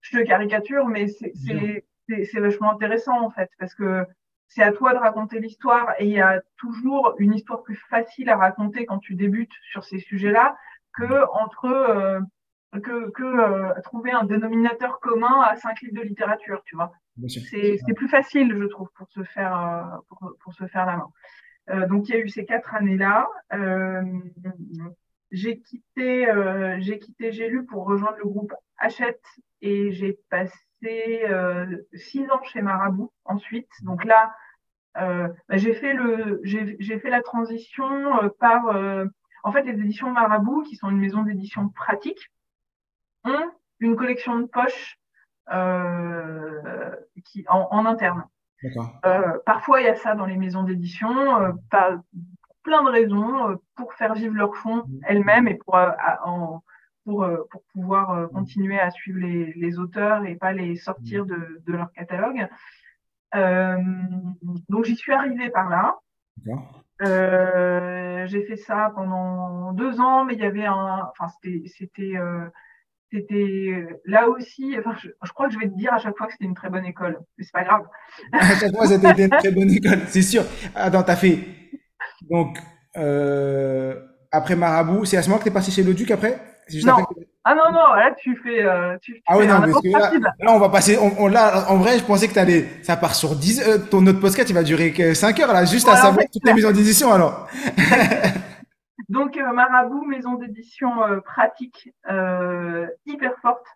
Je 0.00 0.18
te 0.18 0.24
caricature, 0.24 0.88
mais 0.88 1.06
c'est 1.08 2.40
vachement 2.40 2.72
intéressant 2.72 3.24
en 3.24 3.30
fait, 3.30 3.48
parce 3.58 3.74
que 3.74 4.04
c'est 4.48 4.62
à 4.62 4.72
toi 4.72 4.92
de 4.92 4.98
raconter 4.98 5.38
l'histoire 5.38 5.94
et 5.98 6.06
il 6.06 6.12
y 6.12 6.20
a 6.20 6.42
toujours 6.56 7.14
une 7.18 7.34
histoire 7.34 7.62
plus 7.62 7.76
facile 7.88 8.28
à 8.28 8.36
raconter 8.36 8.84
quand 8.84 8.98
tu 8.98 9.14
débutes 9.14 9.54
sur 9.70 9.84
ces 9.84 10.00
sujets-là 10.00 10.56
que 10.94 11.24
entre 11.32 12.20
que, 12.80 13.10
que 13.10 13.80
trouver 13.82 14.12
un 14.12 14.24
dénominateur 14.24 15.00
commun 15.00 15.40
à 15.42 15.56
cinq 15.56 15.80
livres 15.82 16.00
de 16.02 16.08
littérature, 16.08 16.62
tu 16.64 16.76
vois. 16.76 16.92
C'est 17.28 17.94
plus 17.94 18.08
facile, 18.08 18.56
je 18.58 18.64
trouve, 18.64 18.88
pour 18.94 19.08
se 19.10 19.22
faire, 19.22 19.58
euh, 19.60 19.98
pour, 20.08 20.32
pour 20.42 20.54
se 20.54 20.66
faire 20.66 20.86
la 20.86 20.96
main. 20.96 21.08
Euh, 21.70 21.86
donc, 21.86 22.08
il 22.08 22.14
y 22.14 22.16
a 22.16 22.20
eu 22.20 22.28
ces 22.28 22.44
quatre 22.44 22.74
années-là. 22.74 23.28
Euh, 23.52 24.02
j'ai 25.30 25.58
quitté, 25.60 26.28
euh, 26.28 26.76
j'ai 26.80 26.98
quitté 26.98 27.32
J'ai 27.32 27.48
lu 27.48 27.64
pour 27.64 27.86
rejoindre 27.86 28.16
le 28.18 28.24
groupe 28.24 28.54
Hachette 28.78 29.22
et 29.60 29.92
j'ai 29.92 30.18
passé 30.30 30.56
euh, 31.28 31.66
six 31.94 32.28
ans 32.30 32.42
chez 32.42 32.62
Marabout 32.62 33.12
ensuite. 33.24 33.70
Donc 33.82 34.04
là, 34.04 34.34
euh, 34.98 35.28
bah, 35.48 35.56
j'ai 35.56 35.74
fait 35.74 35.94
le, 35.94 36.40
j'ai 36.42 36.98
fait 36.98 37.10
la 37.10 37.22
transition 37.22 38.22
euh, 38.22 38.28
par, 38.40 38.68
euh, 38.68 39.06
en 39.44 39.52
fait, 39.52 39.62
les 39.62 39.78
éditions 39.78 40.10
Marabout, 40.10 40.62
qui 40.62 40.76
sont 40.76 40.90
une 40.90 40.98
maison 40.98 41.22
d'édition 41.22 41.68
pratique, 41.68 42.30
ont 43.24 43.50
une 43.80 43.96
collection 43.96 44.40
de 44.40 44.46
poches 44.46 44.98
qui 47.24 47.44
en, 47.48 47.68
en 47.70 47.86
interne. 47.86 48.24
parfois, 49.44 49.80
il 49.80 49.84
y 49.84 49.88
a 49.88 49.96
ça 49.96 50.14
dans 50.14 50.26
les 50.26 50.36
maisons 50.36 50.62
d'édition, 50.62 51.58
pas 51.70 52.00
plein 52.62 52.84
de 52.84 52.90
raisons 52.90 53.60
pour 53.74 53.92
faire 53.94 54.14
vivre 54.14 54.34
leur 54.34 54.54
fonds 54.54 54.84
mmh. 54.86 55.00
elles-mêmes 55.08 55.48
et 55.48 55.54
pour 55.54 55.74
en, 56.24 56.62
pour, 57.04 57.26
pour 57.50 57.62
pouvoir 57.72 58.30
continuer 58.30 58.78
à 58.78 58.90
suivre 58.90 59.18
les, 59.18 59.52
les, 59.54 59.78
auteurs 59.80 60.24
et 60.24 60.36
pas 60.36 60.52
les 60.52 60.76
sortir 60.76 61.24
mmh. 61.24 61.28
de, 61.28 61.62
de 61.66 61.72
leur 61.72 61.92
catalogue. 61.92 62.48
Euh, 63.34 63.78
donc 64.68 64.84
j'y 64.84 64.96
suis 64.96 65.12
arrivée 65.12 65.50
par 65.50 65.68
là. 65.68 65.98
Euh, 67.02 68.26
j'ai 68.26 68.44
fait 68.44 68.56
ça 68.56 68.92
pendant 68.94 69.72
deux 69.72 70.00
ans, 70.00 70.24
mais 70.24 70.34
il 70.34 70.40
y 70.40 70.44
avait 70.44 70.66
un, 70.66 71.08
enfin 71.10 71.28
c'était, 71.28 71.62
c'était, 71.66 72.16
euh, 72.16 72.46
c'était 73.12 73.86
là 74.06 74.28
aussi. 74.28 74.74
Enfin, 74.78 74.96
je, 75.02 75.32
crois 75.32 75.48
que 75.48 75.54
je 75.54 75.58
vais 75.58 75.68
te 75.68 75.76
dire 75.76 75.92
à 75.92 75.98
chaque 75.98 76.16
fois 76.16 76.26
que 76.26 76.32
c'était 76.32 76.46
une 76.46 76.54
très 76.54 76.70
bonne 76.70 76.86
école, 76.86 77.20
mais 77.36 77.44
c'est 77.44 77.52
pas 77.52 77.64
grave. 77.64 77.82
à 78.32 78.54
chaque 78.54 78.74
fois, 78.74 78.86
c'était 78.86 79.24
une 79.24 79.30
très 79.30 79.50
bonne 79.50 79.70
école, 79.70 80.00
c'est 80.06 80.22
sûr. 80.22 80.44
Attends, 80.74 81.02
t'as 81.02 81.16
fait 81.16 81.38
donc 82.30 82.58
euh, 82.96 83.94
après 84.30 84.56
Marabout, 84.56 85.04
c'est 85.04 85.16
à 85.16 85.22
ce 85.22 85.28
moment 85.28 85.38
que 85.38 85.44
t'es 85.44 85.50
passé 85.50 85.70
chez 85.70 85.82
le 85.82 85.94
Duc 85.94 86.10
après? 86.10 86.40
Non. 86.84 86.96
Ah 87.44 87.56
non, 87.56 87.72
non, 87.72 87.94
là 87.94 88.14
tu 88.16 88.36
fais. 88.36 88.64
Euh, 88.64 88.96
tu 89.02 89.20
ah 89.26 89.36
oui, 89.36 89.48
non, 89.48 89.60
parce 89.60 89.80
que 89.80 89.88
là, 89.88 90.12
là, 90.38 90.52
on 90.52 90.60
va 90.60 90.68
passer. 90.68 90.96
On, 90.96 91.26
là, 91.26 91.68
en 91.68 91.76
vrai, 91.76 91.98
je 91.98 92.04
pensais 92.04 92.28
que 92.28 92.34
t'allais. 92.34 92.66
Ça 92.82 92.96
part 92.96 93.16
sur 93.16 93.34
10. 93.34 93.62
Euh, 93.66 93.78
ton 93.78 94.06
autre 94.06 94.20
podcast, 94.20 94.48
il 94.48 94.52
va 94.52 94.62
durer 94.62 94.92
que 94.92 95.12
5 95.12 95.40
heures, 95.40 95.52
là, 95.52 95.64
juste 95.64 95.88
à 95.88 95.96
savoir 95.96 96.24
toutes 96.32 96.44
les 96.44 96.54
maisons 96.54 96.70
d'édition, 96.70 97.12
alors. 97.12 97.48
Donc, 99.08 99.36
euh, 99.36 99.52
Marabout, 99.52 100.04
maison 100.04 100.34
d'édition 100.34 101.02
euh, 101.04 101.20
pratique, 101.20 101.92
hyper 103.06 103.38
forte. 103.40 103.66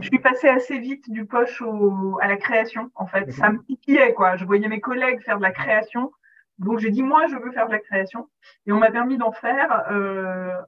Je 0.00 0.06
suis 0.08 0.20
passée 0.20 0.48
assez 0.48 0.78
vite 0.78 1.10
du 1.10 1.26
poche 1.26 1.60
au, 1.60 2.18
à 2.20 2.28
la 2.28 2.36
création, 2.36 2.90
en 2.94 3.06
fait. 3.06 3.30
Ça 3.32 3.50
me 3.50 3.58
piquait, 3.62 4.14
quoi. 4.14 4.36
Je 4.36 4.44
voyais 4.44 4.68
mes 4.68 4.80
collègues 4.80 5.20
faire 5.22 5.38
de 5.38 5.42
la 5.42 5.50
création. 5.50 6.12
Donc, 6.58 6.78
j'ai 6.78 6.90
dit, 6.90 7.02
moi, 7.02 7.26
je 7.26 7.36
veux 7.36 7.50
faire 7.52 7.66
de 7.66 7.72
la 7.72 7.80
création. 7.80 8.28
Et 8.66 8.72
on 8.72 8.78
m'a 8.78 8.90
permis 8.90 9.18
d'en 9.18 9.32
faire, 9.32 9.86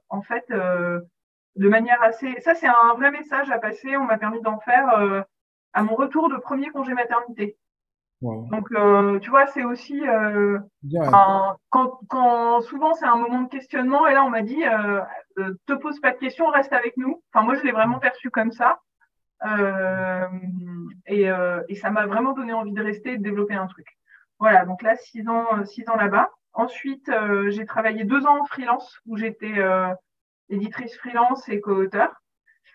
en 0.09 0.21
fait, 0.21 0.51
de 1.59 1.69
manière 1.69 2.01
assez. 2.01 2.39
Ça, 2.41 2.55
c'est 2.55 2.67
un 2.67 2.93
vrai 2.95 3.11
message 3.11 3.51
à 3.51 3.59
passer. 3.59 3.97
On 3.97 4.05
m'a 4.05 4.17
permis 4.17 4.41
d'en 4.41 4.59
faire 4.59 4.97
euh, 4.97 5.21
à 5.73 5.83
mon 5.83 5.95
retour 5.95 6.29
de 6.29 6.37
premier 6.37 6.69
congé 6.69 6.93
maternité. 6.93 7.57
Donc, 8.21 8.67
euh, 8.73 9.17
tu 9.19 9.29
vois, 9.29 9.47
c'est 9.47 9.63
aussi 9.63 10.05
euh, 10.05 10.59
quand, 11.69 11.99
quand, 12.09 12.61
souvent 12.61 12.93
c'est 12.93 13.05
un 13.05 13.15
moment 13.15 13.43
de 13.43 13.49
questionnement 13.49 14.07
et 14.07 14.13
là 14.13 14.25
on 14.25 14.29
m'a 14.29 14.41
dit 14.41 14.61
euh, 14.65 15.01
te 15.65 15.73
pose 15.73 15.99
pas 16.01 16.11
de 16.11 16.17
questions, 16.17 16.47
reste 16.47 16.73
avec 16.73 16.97
nous. 16.97 17.23
Enfin, 17.31 17.45
moi 17.45 17.55
je 17.55 17.63
l'ai 17.63 17.71
vraiment 17.71 17.99
perçu 17.99 18.29
comme 18.29 18.51
ça 18.51 18.79
et, 21.07 21.29
et 21.69 21.75
ça 21.75 21.89
m'a 21.91 22.05
vraiment 22.07 22.33
donné 22.33 22.51
envie 22.51 22.73
de 22.73 22.83
rester 22.83 23.13
et 23.13 23.17
de 23.17 23.23
développer 23.23 23.53
un 23.53 23.67
truc. 23.67 23.87
Voilà, 24.37 24.65
donc 24.65 24.81
là 24.81 24.97
six 24.97 25.27
ans, 25.29 25.65
six 25.65 25.87
ans 25.89 25.95
là-bas. 25.95 26.29
Ensuite, 26.51 27.09
j'ai 27.47 27.65
travaillé 27.65 28.03
deux 28.03 28.25
ans 28.25 28.41
en 28.41 28.45
freelance 28.45 28.99
où 29.05 29.15
j'étais 29.15 29.55
éditrice 30.49 30.97
freelance 30.97 31.47
et 31.47 31.61
co-auteur. 31.61 32.11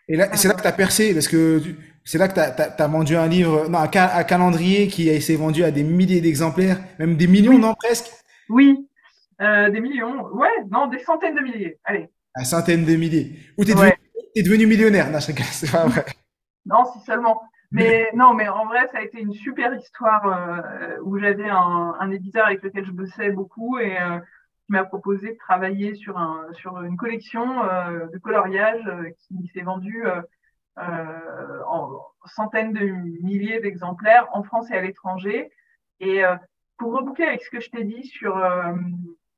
Et 0.08 0.16
là, 0.16 0.28
c'est 0.36 0.48
là 0.48 0.54
que 0.54 0.62
tu 0.62 0.66
as 0.66 0.72
percé, 0.72 1.14
parce 1.14 1.28
que 1.28 1.62
c'est 2.04 2.18
là 2.18 2.28
que 2.28 2.34
tu 2.34 2.40
as, 2.82 2.86
vendu 2.86 3.16
un 3.16 3.26
livre, 3.26 3.68
non, 3.68 3.78
un, 3.78 3.88
calendrier 3.88 4.88
qui 4.88 5.08
a 5.08 5.14
été 5.14 5.36
vendu 5.36 5.64
à 5.64 5.70
des 5.70 5.82
milliers 5.82 6.20
d'exemplaires, 6.20 6.78
même 6.98 7.16
des 7.16 7.26
millions, 7.26 7.58
non, 7.58 7.74
presque 7.74 8.10
Oui, 8.48 8.86
euh, 9.40 9.70
des 9.70 9.80
millions, 9.80 10.26
ouais, 10.32 10.64
non, 10.70 10.86
des 10.88 10.98
centaines 10.98 11.34
de 11.34 11.40
milliers, 11.40 11.78
allez. 11.84 12.08
À 12.34 12.44
centaines 12.44 12.84
de 12.84 12.96
milliers. 12.96 13.38
Ou 13.56 13.64
tu 13.64 13.72
es, 13.72 13.96
es, 14.34 14.42
devenu 14.42 14.66
millionnaire 14.66 15.10
Non, 15.10 15.20
c'est 15.20 15.70
pas 15.70 15.86
vrai. 15.86 16.04
non, 16.66 16.84
si 16.92 17.04
seulement. 17.04 17.40
Mais 17.70 18.10
non, 18.14 18.34
mais 18.34 18.48
en 18.48 18.66
vrai, 18.66 18.86
ça 18.92 18.98
a 18.98 19.02
été 19.02 19.20
une 19.20 19.32
super 19.32 19.74
histoire 19.74 20.26
euh, 20.26 20.96
où 21.02 21.18
j'avais 21.18 21.48
un, 21.48 21.94
un, 21.98 22.10
éditeur 22.12 22.46
avec 22.46 22.62
lequel 22.62 22.86
je 22.86 22.92
bossais 22.92 23.30
beaucoup 23.30 23.78
et 23.78 24.00
euh, 24.00 24.18
qui 24.66 24.72
m'a 24.72 24.84
proposé 24.84 25.32
de 25.32 25.38
travailler 25.38 25.94
sur, 25.94 26.18
un, 26.18 26.52
sur 26.52 26.82
une 26.82 26.96
collection 26.96 27.64
euh, 27.64 28.06
de 28.06 28.18
coloriage 28.18 28.86
euh, 28.86 29.10
qui 29.18 29.50
s'est 29.52 29.62
vendue 29.62 30.04
euh, 30.78 31.62
en 31.68 32.00
centaines 32.26 32.72
de 32.72 32.84
milliers 33.22 33.60
d'exemplaires 33.60 34.28
en 34.32 34.42
France 34.42 34.70
et 34.70 34.74
à 34.74 34.80
l'étranger. 34.80 35.50
Et 36.00 36.22
pour 36.76 36.92
reboucler 36.92 37.26
avec 37.26 37.42
ce 37.42 37.50
que 37.50 37.60
je 37.60 37.70
t'ai 37.70 37.84
dit 37.84 38.02
sur, 38.04 38.42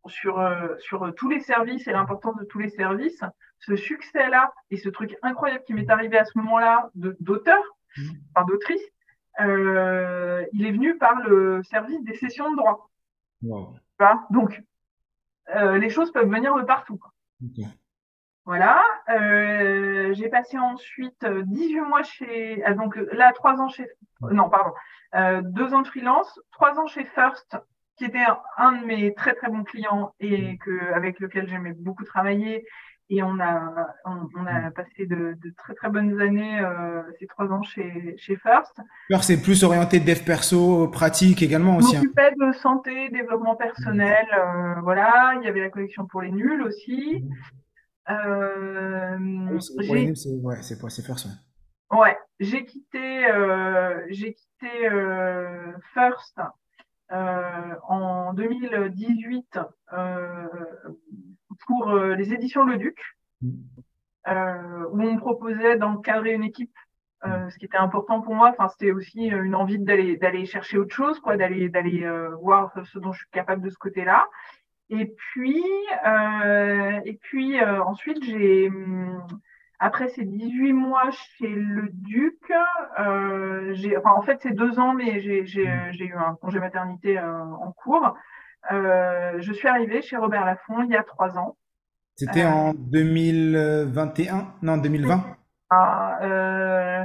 sur, 0.07 0.43
sur 0.79 1.15
tous 1.15 1.29
les 1.29 1.41
services 1.41 1.87
et 1.87 1.93
l'importance 1.93 2.37
de 2.37 2.45
tous 2.45 2.59
les 2.59 2.71
services, 2.71 3.23
ce 3.59 3.77
succès-là 3.77 4.53
et 4.71 4.79
ce 4.79 4.89
truc 4.89 5.17
incroyable 5.23 5.65
qui 5.65 5.75
m'est 5.75 5.91
arrivé 5.91 6.17
à 6.17 6.25
ce 6.25 6.39
moment-là 6.39 6.91
d'auteur, 6.95 7.63
mmh. 7.99 8.03
enfin 8.35 8.47
d'autrice, 8.47 8.83
euh, 9.41 10.45
il 10.53 10.67
est 10.67 10.73
venu 10.73 10.97
par 10.97 11.21
le 11.23 11.63
service 11.65 12.03
des 12.05 12.15
sessions 12.15 12.51
de 12.51 12.57
droit. 12.57 12.91
Wow. 13.43 13.75
Donc, 14.31 14.63
euh, 15.55 15.79
les 15.79 15.91
choses 15.91 16.13
peuvent 16.13 16.29
venir 16.31 16.55
de 16.57 16.63
partout. 16.63 17.01
Voilà. 18.45 18.83
Euh, 19.09 20.15
j'ai 20.15 20.29
passé 20.29 20.57
ensuite 20.59 21.25
18 21.27 21.79
euh, 21.79 21.85
mois 21.85 22.03
chez, 22.05 22.63
ah, 22.65 22.75
donc 22.75 22.97
là 23.13 23.33
trois 23.33 23.61
ans 23.61 23.69
chez, 23.69 23.89
non 24.21 24.49
pardon, 24.49 24.73
euh, 25.15 25.43
deux 25.43 25.75
ans 25.75 25.83
de 25.83 25.89
freelance, 25.89 26.41
trois 26.53 26.79
ans 26.79 26.87
chez 26.87 27.05
First, 27.05 27.57
qui 27.97 28.05
était 28.05 28.25
un, 28.57 28.73
de 28.73 28.85
mes 28.85 29.15
très 29.15 29.35
très 29.35 29.49
bons 29.49 29.65
clients 29.65 30.15
et 30.21 30.59
que 30.59 30.93
avec 30.93 31.19
lequel 31.19 31.49
j'aimais 31.49 31.73
beaucoup 31.73 32.05
travailler 32.05 32.65
et 33.09 33.23
on 33.23 33.39
a, 33.39 33.95
on, 34.05 34.47
a 34.47 34.69
mm. 34.69 34.73
passé 34.73 35.07
de, 35.07 35.37
de, 35.43 35.53
très 35.57 35.75
très 35.75 35.89
bonnes 35.91 36.21
années, 36.21 36.61
euh, 36.61 37.03
ces 37.19 37.27
trois 37.27 37.47
ans 37.47 37.63
chez, 37.63 38.17
chez 38.19 38.37
First. 38.37 38.81
First, 39.09 39.25
c'est 39.25 39.41
plus 39.41 39.63
orienté 39.63 40.01
dev 40.01 40.25
perso, 40.25 40.89
pratique 40.89 41.43
également 41.43 41.77
aussi. 41.77 41.93
Je 41.93 41.99
hein. 41.99 42.03
m'occupais 42.03 42.33
de 42.33 42.53
santé, 42.53 43.09
développement 43.11 43.55
personnel, 43.55 44.27
euh, 44.37 44.81
voilà. 44.83 45.35
Il 45.41 45.45
y 45.45 45.49
avait 45.49 45.61
la 45.61 45.71
collection 45.71 46.07
pour 46.07 46.23
les 46.23 46.33
nuls 46.33 46.63
aussi. 46.63 47.23
Mm. 47.23 47.33
Euh, 48.09 49.19
oui, 49.89 50.17
c'est 50.17 50.31
ouais, 50.31 50.63
c'est 50.63 50.77
c'est 50.91 51.03
First. 51.03 51.27
Ouais, 51.91 51.99
ouais 51.99 52.19
j'ai 52.41 52.65
quitté, 52.65 53.25
j'ai 54.11 54.35
quitté 54.35 54.89
First 55.95 56.41
en 57.11 58.33
2018 58.35 59.59
pour 61.67 61.91
euh, 61.91 62.15
les 62.15 62.33
éditions 62.33 62.65
Le 62.65 62.79
Duc, 62.79 62.99
euh, 64.29 64.85
où 64.91 65.03
on 65.03 65.15
me 65.15 65.19
proposait 65.19 65.77
d'encadrer 65.77 66.33
une 66.33 66.45
équipe 66.45 66.75
euh, 67.25 67.51
ce 67.51 67.59
qui 67.59 67.65
était 67.65 67.79
important 67.79 68.21
pour 68.21 68.35
moi, 68.35 68.51
enfin 68.51 68.69
c'était 68.69 68.93
aussi 68.93 69.27
une 69.27 69.55
envie 69.55 69.79
d'aller 69.79 70.17
d'aller 70.17 70.45
chercher 70.45 70.79
autre 70.79 70.95
chose, 70.95 71.19
quoi, 71.19 71.37
d'aller 71.37 71.69
d'aller 71.69 72.07
voir 72.43 72.73
ce 72.85 72.99
dont 72.99 73.13
je 73.13 73.19
suis 73.19 73.31
capable 73.33 73.63
de 73.63 73.71
ce 73.71 73.79
côté-là. 73.79 74.29
Et 74.91 75.07
puis 75.07 75.65
et 77.05 77.19
puis 77.23 77.61
ensuite 77.65 78.23
j'ai 78.23 78.71
après 79.79 80.09
ces 80.09 80.25
18 80.25 80.73
mois 80.75 81.11
chez 81.11 81.49
le 81.49 81.89
Duc, 81.91 82.53
j'ai 83.73 83.97
enfin 83.97 84.13
en 84.13 84.23
fait 84.23 84.39
c'est 84.43 84.55
deux 84.55 84.79
ans, 84.79 84.93
mais 84.93 85.21
j'ai 85.21 85.47
j'ai 85.47 86.05
eu 86.05 86.15
un 86.15 86.35
congé 86.35 86.61
maternité 86.61 87.19
en 87.19 87.73
cours. 87.73 88.15
Euh, 88.73 89.41
je 89.41 89.53
suis 89.53 89.69
arrivée 89.69 90.03
chez 90.03 90.17
Robert 90.17 90.45
Laffont 90.45 90.83
il 90.83 90.91
y 90.91 90.97
a 90.97 91.03
trois 91.03 91.39
ans. 91.39 91.57
C'était 92.17 92.45
euh, 92.45 92.51
en 92.51 92.75
2021 92.75 94.55
Non, 94.63 94.79
2020 94.79 95.37
ah, 95.71 96.19
euh, 96.23 97.05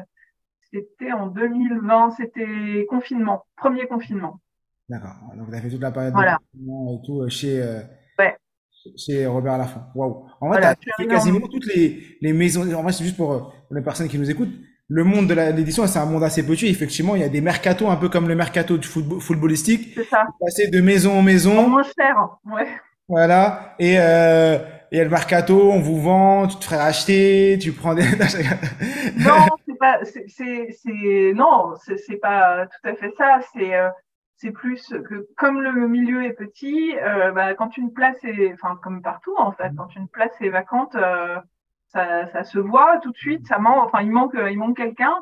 C'était 0.71 1.11
en 1.11 1.27
2020, 1.27 2.11
c'était 2.11 2.85
confinement, 2.89 3.45
premier 3.57 3.87
confinement. 3.87 4.39
D'accord, 4.87 5.15
donc 5.35 5.47
vous 5.47 5.53
avez 5.53 5.63
fait 5.63 5.69
toute 5.69 5.81
la 5.81 5.91
période 5.91 6.13
de 6.13 6.17
confinement 6.17 6.93
et 6.93 7.05
tout 7.05 7.29
chez, 7.29 7.81
chez 8.97 9.25
Robert 9.25 9.57
Laffont. 9.57 9.81
Waouh! 9.95 10.27
En 10.39 10.51
fait, 10.53 10.59
tu 10.79 10.91
as 10.91 10.95
fait 10.97 11.07
quasiment 11.07 11.47
toutes 11.47 11.65
les, 11.65 12.17
les 12.21 12.33
maisons. 12.33 12.61
En 12.73 12.83
vrai, 12.83 12.91
c'est 12.91 13.03
juste 13.03 13.17
pour, 13.17 13.53
pour 13.67 13.75
les 13.75 13.81
personnes 13.81 14.07
qui 14.07 14.17
nous 14.17 14.29
écoutent 14.29 14.53
le 14.91 15.03
monde 15.05 15.27
de 15.27 15.33
l'édition, 15.33 15.87
c'est 15.87 15.99
un 15.99 16.05
monde 16.05 16.23
assez 16.23 16.45
petit. 16.45 16.67
Effectivement, 16.67 17.15
il 17.15 17.21
y 17.21 17.23
a 17.23 17.29
des 17.29 17.39
mercatos, 17.39 17.89
un 17.89 17.95
peu 17.95 18.09
comme 18.09 18.27
le 18.27 18.35
mercato 18.35 18.77
du 18.77 18.87
football, 18.87 19.21
footballistique. 19.21 19.93
C'est 19.95 20.03
ça. 20.03 20.25
Passer 20.39 20.67
de 20.67 20.81
maison 20.81 21.17
en 21.17 21.21
maison. 21.21 21.69
moins 21.69 21.83
cher, 21.83 22.15
ouais. 22.45 22.67
Voilà. 23.07 23.75
Et, 23.79 23.95
euh, 23.99 24.57
et 24.91 25.01
le 25.01 25.09
mercato, 25.09 25.71
on 25.71 25.79
vous 25.79 26.01
vend, 26.01 26.47
tu 26.47 26.57
te 26.57 26.65
ferais 26.65 26.79
acheter, 26.79 27.57
tu 27.61 27.71
prends 27.71 27.95
des. 27.95 28.03
non, 29.17 29.47
c'est 29.65 29.77
pas, 29.79 29.99
c'est, 30.03 30.25
c'est, 30.27 31.33
non, 31.35 31.73
c'est 31.95 32.17
pas 32.17 32.67
tout 32.67 32.89
à 32.89 32.95
fait 32.95 33.13
ça. 33.17 33.39
C'est, 33.53 33.73
euh, 33.73 33.89
c'est 34.35 34.51
plus 34.51 34.93
que 35.07 35.27
comme 35.37 35.61
le 35.61 35.87
milieu 35.87 36.25
est 36.25 36.33
petit, 36.33 36.97
euh, 36.97 37.31
bah, 37.31 37.53
quand 37.53 37.77
une 37.77 37.93
place 37.93 38.17
est, 38.23 38.51
enfin 38.53 38.77
comme 38.83 39.01
partout 39.01 39.35
en 39.37 39.53
fait, 39.53 39.71
quand 39.77 39.95
une 39.95 40.09
place 40.09 40.33
est 40.41 40.49
vacante, 40.49 40.95
euh, 40.95 41.37
ça, 41.91 42.27
ça, 42.31 42.43
se 42.43 42.59
voit 42.59 42.99
tout 43.01 43.11
de 43.11 43.17
suite, 43.17 43.47
ça 43.47 43.59
manque, 43.59 43.85
enfin 43.85 44.01
il 44.01 44.11
manque, 44.11 44.35
il 44.35 44.57
manque 44.57 44.77
quelqu'un. 44.77 45.13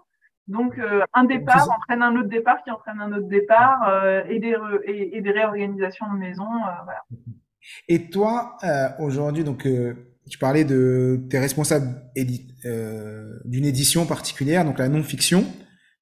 Donc 0.47 0.79
euh, 0.79 1.03
un 1.13 1.25
départ 1.25 1.69
entraîne 1.69 2.01
un 2.01 2.15
autre 2.15 2.29
départ 2.29 2.63
qui 2.63 2.71
entraîne 2.71 2.99
un 2.99 3.11
autre 3.11 3.27
départ 3.27 3.87
euh, 3.87 4.23
et, 4.27 4.39
des 4.39 4.55
et, 4.85 5.17
et, 5.17 5.21
des 5.21 5.31
réorganisations 5.31 6.11
de 6.11 6.17
maison. 6.17 6.47
Voilà. 6.85 7.03
Et 7.87 8.09
toi 8.09 8.57
aujourd'hui, 8.99 9.43
donc 9.43 9.67
tu 10.29 10.37
parlais 10.39 10.63
de 10.63 11.21
tes 11.29 11.39
responsables 11.39 12.01
d'une 12.15 13.65
édition 13.65 14.05
particulière, 14.05 14.65
donc 14.65 14.79
la 14.79 14.89
non-fiction. 14.89 15.43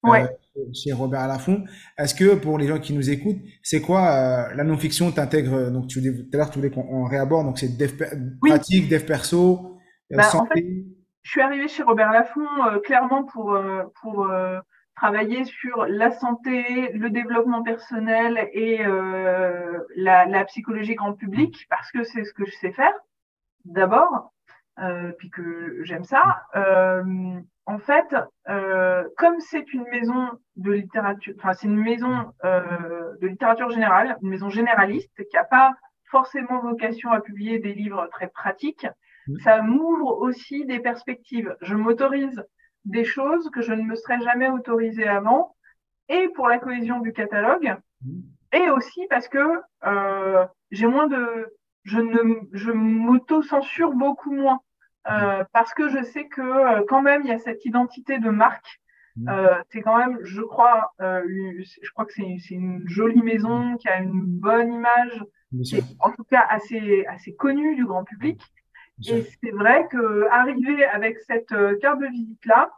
Ouais 0.02 0.24
chez 0.72 0.92
Robert 0.92 1.26
Laffont. 1.28 1.64
Est-ce 1.96 2.14
que 2.14 2.34
pour 2.34 2.58
les 2.58 2.66
gens 2.66 2.78
qui 2.78 2.92
nous 2.92 3.10
écoutent, 3.10 3.40
c'est 3.62 3.80
quoi 3.80 4.10
euh, 4.10 4.54
la 4.54 4.64
non-fiction 4.64 5.10
T'intègres 5.10 5.70
donc 5.70 5.86
tu 5.88 6.02
tout 6.02 6.26
à 6.32 6.36
l'heure 6.36 6.50
tu 6.50 6.58
voulais 6.58 6.70
qu'on 6.70 7.04
réaborde 7.04 7.46
donc 7.46 7.58
c'est 7.58 7.76
dev 7.76 7.92
pratique, 8.40 8.88
dev 8.88 9.04
perso, 9.04 9.60
euh, 9.60 9.77
bah, 10.10 10.22
santé. 10.24 10.50
En 10.50 10.54
fait, 10.54 10.66
je 11.22 11.30
suis 11.30 11.40
arrivée 11.40 11.68
chez 11.68 11.82
Robert 11.82 12.12
Laffont 12.12 12.46
euh, 12.64 12.78
clairement 12.80 13.24
pour 13.24 13.58
pour 14.00 14.30
travailler 14.96 15.44
sur 15.44 15.86
la 15.86 16.10
santé, 16.10 16.90
le 16.92 17.10
développement 17.10 17.62
personnel 17.62 18.48
et 18.52 18.78
la, 19.96 20.26
la, 20.26 20.44
psychologie 20.46 20.96
grand 20.96 21.12
public 21.12 21.66
parce 21.70 21.92
que 21.92 22.02
c'est 22.02 22.24
ce 22.24 22.32
que 22.32 22.44
je 22.44 22.52
sais 22.56 22.72
faire 22.72 22.94
d'abord, 23.64 24.32
puis 25.18 25.30
que 25.30 25.84
j'aime 25.84 26.04
ça 26.04 26.42
en 27.68 27.78
fait, 27.78 28.16
euh, 28.48 29.04
comme 29.18 29.40
c'est 29.40 29.74
une 29.74 29.84
maison 29.90 30.30
de 30.56 30.72
littérature, 30.72 31.34
enfin 31.36 31.52
c'est 31.52 31.66
une 31.66 31.76
maison 31.76 32.32
euh, 32.42 33.14
de 33.20 33.26
littérature 33.26 33.68
générale, 33.68 34.16
une 34.22 34.30
maison 34.30 34.48
généraliste 34.48 35.22
qui 35.28 35.36
n'a 35.36 35.44
pas 35.44 35.74
forcément 36.10 36.62
vocation 36.62 37.12
à 37.12 37.20
publier 37.20 37.58
des 37.58 37.74
livres 37.74 38.08
très 38.10 38.28
pratiques, 38.28 38.86
mmh. 38.86 38.90
Ça 39.42 39.62
m'ouvre 39.62 40.18
aussi 40.18 40.64
des 40.66 40.80
perspectives. 40.80 41.56
Je 41.60 41.74
m'autorise 41.74 42.44
des 42.84 43.04
choses 43.04 43.50
que 43.50 43.60
je 43.60 43.72
ne 43.72 43.82
me 43.82 43.96
serais 43.96 44.20
jamais 44.20 44.48
autorisée 44.48 45.08
avant, 45.08 45.54
et 46.08 46.28
pour 46.34 46.48
la 46.48 46.58
cohésion 46.58 47.00
du 47.00 47.12
catalogue, 47.12 47.76
mmh. 48.04 48.20
et 48.54 48.70
aussi 48.70 49.06
parce 49.10 49.28
que 49.28 49.60
euh, 49.84 50.46
j'ai 50.70 50.86
moins 50.86 51.06
de, 51.06 51.54
je 51.84 52.00
ne, 52.00 52.40
je 52.52 52.72
m'auto-censure 52.72 53.92
beaucoup 53.92 54.32
moins. 54.32 54.60
Euh, 55.10 55.42
parce 55.52 55.72
que 55.72 55.88
je 55.88 56.02
sais 56.02 56.26
que 56.28 56.42
euh, 56.42 56.84
quand 56.86 57.00
même 57.00 57.22
il 57.24 57.28
y 57.28 57.32
a 57.32 57.38
cette 57.38 57.64
identité 57.64 58.18
de 58.18 58.30
marque. 58.30 58.80
Euh, 59.28 59.60
c'est 59.70 59.80
quand 59.80 59.96
même, 59.98 60.18
je 60.22 60.42
crois, 60.42 60.92
euh, 61.00 61.22
je 61.26 61.90
crois 61.90 62.04
que 62.04 62.12
c'est 62.12 62.54
une 62.54 62.82
jolie 62.86 63.22
maison 63.22 63.76
qui 63.76 63.88
a 63.88 64.00
une 64.00 64.22
bonne 64.22 64.72
image, 64.72 65.24
qui 65.64 65.82
en 65.98 66.12
tout 66.12 66.22
cas 66.22 66.46
assez 66.48 67.04
assez 67.06 67.34
connue 67.34 67.74
du 67.74 67.84
grand 67.84 68.04
public. 68.04 68.40
Et 69.06 69.22
c'est 69.22 69.50
vrai 69.50 69.86
que 69.90 70.26
arriver 70.30 70.84
avec 70.84 71.18
cette 71.20 71.54
carte 71.80 72.00
de 72.00 72.06
visite 72.06 72.44
là 72.46 72.70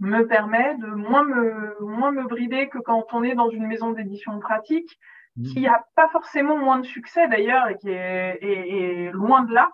me 0.00 0.24
permet 0.26 0.76
de 0.76 0.86
moins 0.86 1.24
me 1.24 1.76
moins 1.80 2.12
me 2.12 2.24
brider 2.24 2.68
que 2.68 2.78
quand 2.78 3.06
on 3.12 3.22
est 3.24 3.34
dans 3.34 3.50
une 3.50 3.66
maison 3.66 3.92
d'édition 3.92 4.38
pratique 4.38 4.98
mmh. 5.36 5.42
qui 5.44 5.66
a 5.66 5.84
pas 5.94 6.08
forcément 6.08 6.56
moins 6.56 6.78
de 6.78 6.86
succès 6.86 7.26
d'ailleurs 7.28 7.68
et 7.68 7.76
qui 7.78 7.90
est, 7.90 8.38
est, 8.40 9.06
est 9.06 9.10
loin 9.12 9.42
de 9.42 9.54
là. 9.54 9.72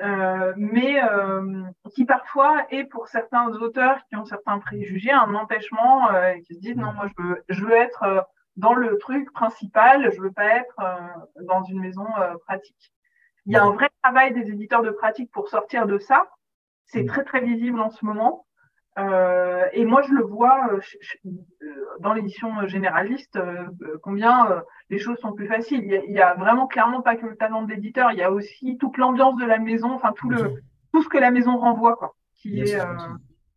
Euh, 0.00 0.54
mais 0.56 1.02
euh, 1.04 1.62
qui 1.94 2.06
parfois 2.06 2.66
est 2.70 2.84
pour 2.84 3.08
certains 3.08 3.48
auteurs 3.48 3.98
qui 4.08 4.16
ont 4.16 4.24
certains 4.24 4.58
préjugés 4.58 5.12
un 5.12 5.34
empêchement 5.34 6.10
euh, 6.10 6.32
qui 6.46 6.54
se 6.54 6.60
disent 6.60 6.76
non 6.76 6.92
moi 6.92 7.08
je 7.08 7.22
veux 7.22 7.44
je 7.50 7.64
veux 7.64 7.72
être 7.72 8.02
euh, 8.02 8.20
dans 8.56 8.72
le 8.72 8.96
truc 8.96 9.30
principal 9.32 10.10
je 10.12 10.20
veux 10.20 10.32
pas 10.32 10.56
être 10.56 10.74
euh, 10.80 11.42
dans 11.42 11.62
une 11.64 11.80
maison 11.80 12.06
pratique 12.46 12.92
il 13.46 13.52
y 13.52 13.56
a 13.56 13.64
un 13.64 13.72
vrai 13.72 13.88
travail 14.02 14.32
des 14.34 14.50
éditeurs 14.50 14.82
de 14.82 14.90
pratique 14.90 15.30
pour 15.32 15.48
sortir 15.48 15.86
de 15.86 15.98
ça 15.98 16.28
c'est 16.86 17.06
très 17.06 17.24
très 17.24 17.40
visible 17.40 17.80
en 17.80 17.90
ce 17.90 18.04
moment 18.04 18.46
euh, 18.98 19.64
et 19.72 19.84
moi, 19.84 20.02
je 20.02 20.12
le 20.12 20.22
vois 20.22 20.68
euh, 20.70 21.30
dans 22.00 22.12
l'édition 22.12 22.66
généraliste, 22.66 23.36
euh, 23.36 23.64
combien 24.02 24.62
les 24.90 24.98
choses 24.98 25.18
sont 25.18 25.32
plus 25.32 25.48
faciles. 25.48 25.82
Il 25.82 26.14
y, 26.14 26.20
a, 26.20 26.34
vraiment 26.34 26.66
clairement 26.66 27.00
pas 27.00 27.16
que 27.16 27.26
le 27.26 27.36
talent 27.36 27.62
de 27.62 27.72
l'éditeur, 27.72 28.10
il 28.12 28.18
y 28.18 28.22
a 28.22 28.30
aussi 28.30 28.76
toute 28.78 28.98
l'ambiance 28.98 29.36
de 29.36 29.46
la 29.46 29.58
maison, 29.58 29.92
enfin 29.92 30.12
tout 30.16 30.28
le 30.28 30.54
tout 30.92 31.02
ce 31.02 31.08
que 31.08 31.16
la 31.16 31.30
maison 31.30 31.56
renvoie, 31.56 31.96
quoi. 31.96 32.14
Qui 32.36 32.60
est 32.60 32.78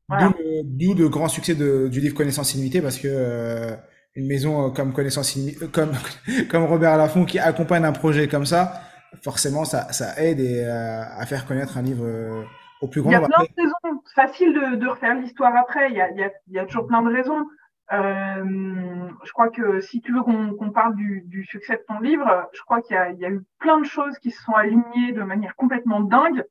voilà. 0.07 0.31
D'où 0.63 0.93
le 0.93 1.09
grand 1.09 1.27
succès 1.27 1.55
de, 1.55 1.87
du 1.87 1.99
livre 1.99 2.15
Connaissance 2.15 2.53
illimitée, 2.53 2.81
parce 2.81 2.97
que 2.97 3.75
une 4.15 4.27
maison 4.27 4.71
comme 4.71 4.93
Connaissance 4.93 5.35
illimitée, 5.35 5.67
comme 5.67 5.91
comme 6.49 6.63
Robert 6.63 6.95
Laffont 6.95 7.25
qui 7.25 7.39
accompagne 7.39 7.83
un 7.83 7.91
projet 7.91 8.29
comme 8.29 8.45
ça, 8.45 8.81
forcément, 9.23 9.65
ça, 9.65 9.91
ça 9.91 10.21
aide 10.21 10.39
et, 10.39 10.65
à 10.65 11.25
faire 11.25 11.45
connaître 11.45 11.77
un 11.77 11.81
livre 11.81 12.45
au 12.81 12.87
plus 12.87 13.01
grand. 13.01 13.11
Il 13.11 13.13
y 13.13 13.15
a 13.15 13.21
plein 13.21 13.43
de 13.43 13.61
raisons. 13.61 14.01
Facile 14.13 14.53
de, 14.53 14.75
de 14.75 14.87
refaire 14.87 15.15
l'histoire 15.15 15.55
après. 15.55 15.89
Il 15.89 15.95
y, 15.95 16.01
a, 16.01 16.09
il, 16.11 16.17
y 16.17 16.23
a, 16.23 16.31
il 16.47 16.53
y 16.53 16.59
a, 16.59 16.65
toujours 16.65 16.87
plein 16.87 17.01
de 17.01 17.13
raisons. 17.13 17.45
Euh, 17.93 19.09
je 19.23 19.31
crois 19.31 19.49
que 19.49 19.79
si 19.79 20.01
tu 20.01 20.11
veux 20.13 20.23
qu'on 20.23 20.53
qu 20.53 20.71
parle 20.71 20.95
du, 20.95 21.21
du, 21.27 21.45
succès 21.45 21.73
de 21.73 21.83
ton 21.87 21.99
livre, 21.99 22.49
je 22.53 22.61
crois 22.61 22.81
qu'il 22.81 22.95
y, 22.95 23.21
y, 23.21 23.25
a 23.25 23.29
eu 23.29 23.41
plein 23.59 23.79
de 23.79 23.85
choses 23.85 24.17
qui 24.19 24.31
se 24.31 24.41
sont 24.41 24.53
alignées 24.53 25.11
de 25.11 25.21
manière 25.21 25.55
complètement 25.55 25.99
dingue. 25.99 26.43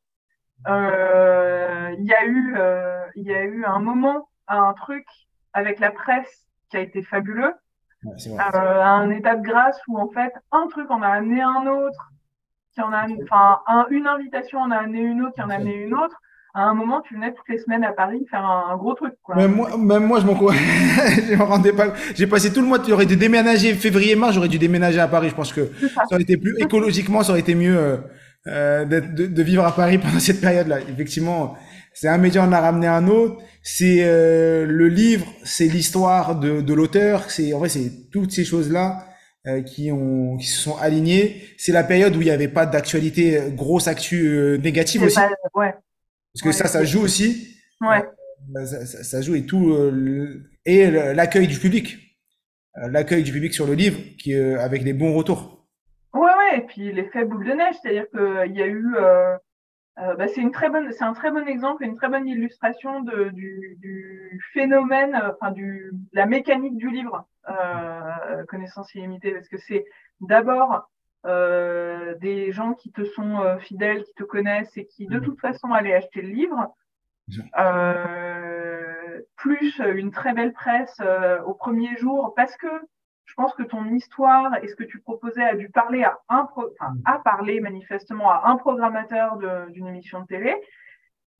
Euh, 0.66 1.94
il 1.98 2.04
y 2.04 2.14
a 2.14 2.24
eu, 2.24 2.54
euh, 2.56 3.04
il 3.16 3.24
y 3.24 3.34
a 3.34 3.44
eu 3.44 3.64
un 3.64 3.80
moment, 3.80 4.28
un 4.48 4.72
truc 4.74 5.04
avec 5.52 5.78
la 5.78 5.90
presse 5.90 6.46
qui 6.70 6.76
a 6.76 6.80
été 6.80 7.02
fabuleux, 7.02 7.54
ouais, 8.04 8.14
euh, 8.28 8.82
un 8.82 9.10
état 9.10 9.36
de 9.36 9.42
grâce 9.42 9.78
où 9.88 9.98
en 9.98 10.08
fait 10.08 10.32
un 10.52 10.66
truc 10.68 10.90
en 10.90 11.02
a 11.02 11.08
amené 11.08 11.42
un 11.42 11.66
autre, 11.66 12.12
qui 12.74 12.80
en 12.80 12.92
a, 12.92 13.06
enfin, 13.22 13.60
un, 13.66 13.86
une 13.90 14.06
invitation 14.06 14.58
en 14.58 14.70
a 14.70 14.76
amené 14.76 15.00
une 15.00 15.22
autre, 15.22 15.34
qui 15.34 15.42
en 15.42 15.50
a 15.50 15.54
amené 15.54 15.74
une 15.74 15.94
autre. 15.94 16.20
À 16.56 16.62
un 16.62 16.74
moment, 16.74 17.00
tu 17.00 17.14
venais 17.14 17.32
toutes 17.32 17.48
les 17.48 17.58
semaines 17.58 17.82
à 17.82 17.92
Paris 17.92 18.24
faire 18.30 18.44
un, 18.44 18.76
gros 18.76 18.94
truc, 18.94 19.14
quoi. 19.24 19.34
Même 19.34 19.56
moi, 19.56 19.76
même 19.76 20.06
moi, 20.06 20.20
je 20.20 20.26
m'en 20.26 20.34
je 20.52 21.34
me 21.34 21.42
rendais 21.42 21.72
pas. 21.72 21.94
J'ai 22.14 22.28
passé 22.28 22.52
tout 22.52 22.60
le 22.60 22.68
mois. 22.68 22.78
Tu 22.78 22.92
aurais 22.92 23.06
dû 23.06 23.16
déménager 23.16 23.74
février-mars. 23.74 24.34
J'aurais 24.34 24.48
dû 24.48 24.58
déménager 24.58 25.00
à 25.00 25.08
Paris. 25.08 25.30
Je 25.30 25.34
pense 25.34 25.52
que 25.52 25.66
ça. 25.80 25.88
ça. 25.88 26.14
aurait 26.14 26.22
été 26.22 26.36
plus 26.36 26.54
écologiquement, 26.60 27.24
ça 27.24 27.30
aurait 27.30 27.40
été 27.40 27.56
mieux 27.56 27.76
euh, 27.76 27.96
euh 28.46 28.84
de, 28.84 29.26
de, 29.26 29.42
vivre 29.42 29.64
à 29.64 29.74
Paris 29.74 29.98
pendant 30.02 30.20
cette 30.20 30.40
période-là. 30.40 30.78
Effectivement, 30.88 31.56
c'est 31.92 32.08
un 32.08 32.18
média, 32.18 32.44
on 32.46 32.52
a 32.52 32.60
ramené 32.60 32.86
un 32.86 33.08
autre. 33.08 33.42
C'est 33.62 34.02
euh, 34.02 34.64
le 34.64 34.86
livre, 34.86 35.26
c'est 35.42 35.66
l'histoire 35.66 36.38
de, 36.38 36.60
de 36.60 36.74
l'auteur. 36.74 37.30
C'est 37.30 37.52
en 37.52 37.58
vrai, 37.58 37.68
c'est 37.68 38.10
toutes 38.12 38.30
ces 38.30 38.44
choses-là 38.44 39.06
euh, 39.46 39.62
qui 39.62 39.90
ont 39.92 40.36
qui 40.36 40.46
se 40.46 40.60
sont 40.60 40.76
alignés. 40.76 41.42
C'est 41.58 41.72
la 41.72 41.84
période 41.84 42.14
où 42.16 42.20
il 42.20 42.24
n'y 42.24 42.30
avait 42.30 42.48
pas 42.48 42.66
d'actualité 42.66 43.38
euh, 43.38 43.50
grosse 43.50 43.88
actu 43.88 44.26
euh, 44.26 44.56
négative 44.58 45.02
aussi. 45.02 45.16
Pas, 45.16 45.30
ouais. 45.54 45.74
Parce 46.32 46.42
que 46.42 46.48
ouais, 46.48 46.52
ça, 46.52 46.66
ça 46.66 46.84
joue 46.84 47.02
aussi. 47.02 47.56
Ouais. 47.80 48.02
Ça, 48.54 48.86
ça, 48.86 49.04
ça, 49.04 49.22
joue 49.22 49.34
et 49.34 49.46
tout 49.46 49.74
et 50.66 50.90
l'accueil 50.90 51.46
du 51.46 51.58
public, 51.58 51.96
l'accueil 52.76 53.22
du 53.22 53.32
public 53.32 53.54
sur 53.54 53.66
le 53.66 53.72
livre 53.72 53.98
qui 54.18 54.34
avec 54.34 54.84
des 54.84 54.92
bons 54.92 55.14
retours. 55.14 55.66
Ouais 56.12 56.20
ouais 56.20 56.58
et 56.58 56.60
puis 56.62 56.92
l'effet 56.92 57.24
boule 57.24 57.46
de 57.46 57.52
neige, 57.52 57.76
c'est-à-dire 57.80 58.08
qu'il 58.10 58.54
y 58.54 58.62
a 58.62 58.66
eu 58.66 58.94
euh, 58.96 59.36
euh, 59.98 60.16
bah, 60.16 60.26
c'est 60.26 60.40
une 60.40 60.50
très 60.50 60.70
bonne, 60.70 60.90
c'est 60.90 61.04
un 61.04 61.12
très 61.12 61.30
bon 61.30 61.46
exemple, 61.46 61.84
une 61.84 61.96
très 61.96 62.08
bonne 62.08 62.26
illustration 62.26 63.00
de, 63.02 63.30
du, 63.30 63.76
du, 63.80 64.40
phénomène, 64.52 65.16
enfin 65.32 65.52
du, 65.52 65.92
la 66.12 66.26
mécanique 66.26 66.76
du 66.76 66.90
livre 66.90 67.28
euh, 67.48 68.44
connaissance 68.48 68.94
illimitée, 68.94 69.32
parce 69.32 69.48
que 69.48 69.58
c'est 69.58 69.84
d'abord 70.20 70.88
euh, 71.26 72.14
des 72.16 72.52
gens 72.52 72.74
qui 72.74 72.92
te 72.92 73.04
sont 73.04 73.40
euh, 73.40 73.58
fidèles, 73.58 74.04
qui 74.04 74.14
te 74.14 74.24
connaissent 74.24 74.76
et 74.76 74.86
qui 74.86 75.06
de 75.06 75.18
toute 75.18 75.40
façon 75.40 75.72
allaient 75.72 75.94
acheter 75.94 76.22
le 76.22 76.28
livre, 76.28 76.74
euh, 77.58 79.20
plus 79.36 79.78
une 79.78 80.10
très 80.10 80.34
belle 80.34 80.52
presse 80.52 81.00
au 81.46 81.54
premier 81.54 81.96
jour, 81.96 82.34
parce 82.34 82.56
que 82.56 82.68
je 83.24 83.34
pense 83.34 83.54
que 83.54 83.62
ton 83.62 83.86
histoire 83.86 84.62
et 84.62 84.68
ce 84.68 84.76
que 84.76 84.84
tu 84.84 85.00
proposais 85.00 85.42
a 85.42 85.56
dû 85.56 85.70
parler 85.70 86.04
à 86.04 86.18
un, 86.28 86.44
pro, 86.44 86.68
enfin, 86.78 86.94
à 87.04 87.18
parler 87.18 87.60
manifestement 87.60 88.30
à 88.30 88.48
un 88.48 88.56
programmateur 88.56 89.38
d'une 89.70 89.86
émission 89.86 90.20
de 90.20 90.26
télé. 90.26 90.54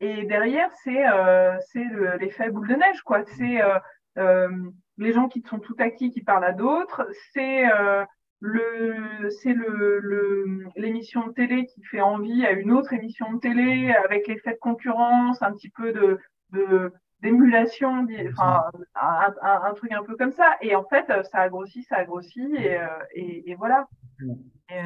Et 0.00 0.24
derrière, 0.24 0.70
c'est 0.82 1.06
euh, 1.08 1.56
c'est 1.68 1.84
l'effet 2.18 2.50
boule 2.50 2.68
de 2.68 2.74
neige, 2.74 3.02
quoi. 3.02 3.24
C'est 3.24 3.62
euh, 3.62 3.78
euh, 4.18 4.50
les 4.98 5.12
gens 5.12 5.28
qui 5.28 5.42
sont 5.48 5.58
tout 5.58 5.76
acquis 5.78 6.10
qui 6.10 6.22
parlent 6.22 6.44
à 6.44 6.52
d'autres. 6.52 7.06
C'est 7.32 7.70
euh, 7.72 8.04
le 8.40 9.30
c'est 9.42 9.54
le 9.54 10.68
l'émission 10.76 11.26
de 11.26 11.32
télé 11.32 11.66
qui 11.66 11.82
fait 11.84 12.00
envie 12.00 12.44
à 12.44 12.52
une 12.52 12.72
autre 12.72 12.92
émission 12.92 13.32
de 13.32 13.40
télé 13.40 13.92
avec 14.04 14.26
l'effet 14.28 14.52
de 14.52 14.58
concurrence, 14.58 15.40
un 15.42 15.52
petit 15.52 15.70
peu 15.70 15.92
de 15.92 16.18
de 16.52 16.92
d'émulation, 17.22 18.06
enfin 18.32 18.64
un, 18.94 19.34
un, 19.42 19.62
un, 19.64 19.74
truc 19.74 19.90
un 19.92 20.04
peu 20.04 20.14
comme 20.16 20.32
ça. 20.32 20.56
Et 20.60 20.76
en 20.76 20.84
fait, 20.84 21.06
ça 21.32 21.38
a 21.40 21.48
grossi, 21.48 21.82
ça 21.84 21.96
a 21.96 22.04
grossi, 22.04 22.54
et, 22.58 22.76
euh, 22.76 22.86
et, 23.14 23.50
et 23.50 23.54
voilà. 23.54 23.88
Euh... 24.70 24.76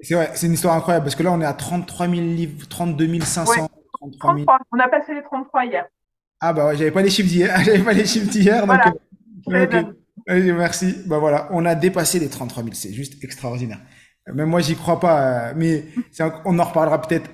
C'est 0.00 0.14
vrai, 0.14 0.30
c'est 0.34 0.48
une 0.48 0.54
histoire 0.54 0.74
incroyable 0.74 1.04
parce 1.04 1.14
que 1.14 1.22
là, 1.22 1.32
on 1.32 1.40
est 1.40 1.46
à 1.46 1.52
33 1.52 2.08
000 2.08 2.20
livres, 2.20 2.66
32 2.68 3.20
500. 3.20 3.62
Ouais, 3.62 3.68
33 4.00 4.34
000. 4.36 4.46
On 4.72 4.78
a 4.78 4.88
passé 4.88 5.14
les 5.14 5.22
33 5.22 5.66
hier. 5.66 5.86
Ah 6.40 6.52
bah 6.52 6.66
ouais, 6.66 6.76
j'avais 6.76 6.90
pas 6.90 7.02
les 7.02 7.10
chiffres 7.10 7.28
d'hier, 7.28 7.56
j'avais 7.64 7.82
pas 7.82 7.92
les 7.92 8.04
chiffres 8.04 8.30
d'hier, 8.30 8.66
voilà. 8.66 8.90
donc. 8.90 9.00
Euh, 9.52 9.64
okay. 9.64 10.52
Merci. 10.52 10.96
Bah 11.06 11.18
voilà, 11.18 11.48
on 11.52 11.64
a 11.64 11.74
dépassé 11.74 12.18
les 12.18 12.28
33 12.28 12.62
000. 12.62 12.74
C'est 12.74 12.92
juste 12.92 13.22
extraordinaire. 13.22 13.80
Même 14.32 14.48
moi, 14.48 14.60
j'y 14.60 14.76
crois 14.76 15.00
pas, 15.00 15.54
mais 15.54 15.84
on 16.44 16.58
en 16.58 16.64
reparlera 16.64 17.00
peut-être 17.00 17.30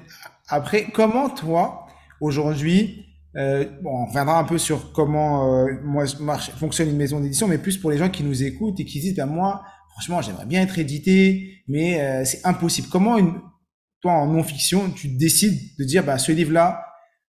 après. 0.48 0.86
Comment 0.92 1.28
toi, 1.28 1.86
aujourd'hui, 2.20 3.04
euh, 3.36 3.64
bon, 3.82 4.02
on 4.02 4.06
reviendra 4.06 4.38
un 4.38 4.44
peu 4.44 4.58
sur 4.58 4.92
comment 4.92 5.64
euh, 5.64 5.72
moi 5.82 6.04
marche, 6.20 6.50
fonctionne 6.52 6.88
une 6.88 6.96
maison 6.96 7.20
d'édition, 7.20 7.48
mais 7.48 7.58
plus 7.58 7.78
pour 7.78 7.90
les 7.90 7.98
gens 7.98 8.08
qui 8.08 8.22
nous 8.22 8.42
écoutent 8.42 8.78
et 8.78 8.84
qui 8.84 9.00
disent, 9.00 9.16
ben 9.16 9.26
moi, 9.26 9.64
franchement, 9.90 10.22
j'aimerais 10.22 10.46
bien 10.46 10.62
être 10.62 10.78
édité, 10.78 11.62
mais 11.66 12.00
euh, 12.00 12.24
c'est 12.24 12.46
impossible. 12.46 12.88
Comment 12.90 13.18
une, 13.18 13.40
toi 14.00 14.12
en 14.12 14.26
non-fiction, 14.26 14.90
tu 14.90 15.08
décides 15.08 15.58
de 15.78 15.84
dire, 15.84 16.04
bah 16.04 16.18
ce 16.18 16.30
livre-là, 16.30 16.84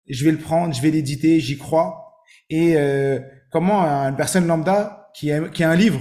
je 0.07 0.23
vais 0.23 0.31
le 0.31 0.37
prendre, 0.37 0.73
je 0.73 0.81
vais 0.81 0.91
l'éditer, 0.91 1.39
j'y 1.39 1.57
crois. 1.57 2.15
Et 2.49 2.75
euh, 2.77 3.19
comment 3.51 3.81
une 3.81 4.15
personne 4.15 4.47
lambda 4.47 5.09
qui 5.13 5.31
a, 5.31 5.41
qui 5.49 5.63
a 5.63 5.69
un 5.69 5.75
livre 5.75 5.99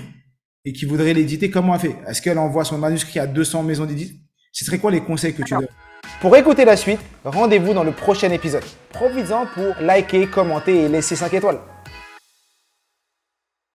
et 0.64 0.72
qui 0.72 0.84
voudrait 0.84 1.14
l'éditer, 1.14 1.50
comment 1.50 1.74
elle 1.74 1.80
fait? 1.80 1.96
Est-ce 2.06 2.20
qu'elle 2.22 2.38
envoie 2.38 2.64
son 2.64 2.78
manuscrit 2.78 3.18
à 3.20 3.26
200 3.26 3.62
maisons 3.62 3.87
d'édition 3.87 4.16
Ce 4.52 4.64
serait 4.64 4.78
quoi 4.78 4.90
les 4.90 5.00
conseils 5.00 5.34
que 5.34 5.42
tu 5.42 5.54
donnes? 5.54 5.68
pour 6.20 6.37
écouter 6.37 6.64
la 6.64 6.76
suite, 6.76 7.00
rendez-vous 7.24 7.74
dans 7.74 7.84
le 7.84 7.92
prochain 7.92 8.30
épisode. 8.30 8.64
Profites-en 8.90 9.46
pour 9.46 9.74
liker, 9.80 10.26
commenter 10.26 10.84
et 10.84 10.88
laisser 10.88 11.16
5 11.16 11.32
étoiles. 11.34 11.58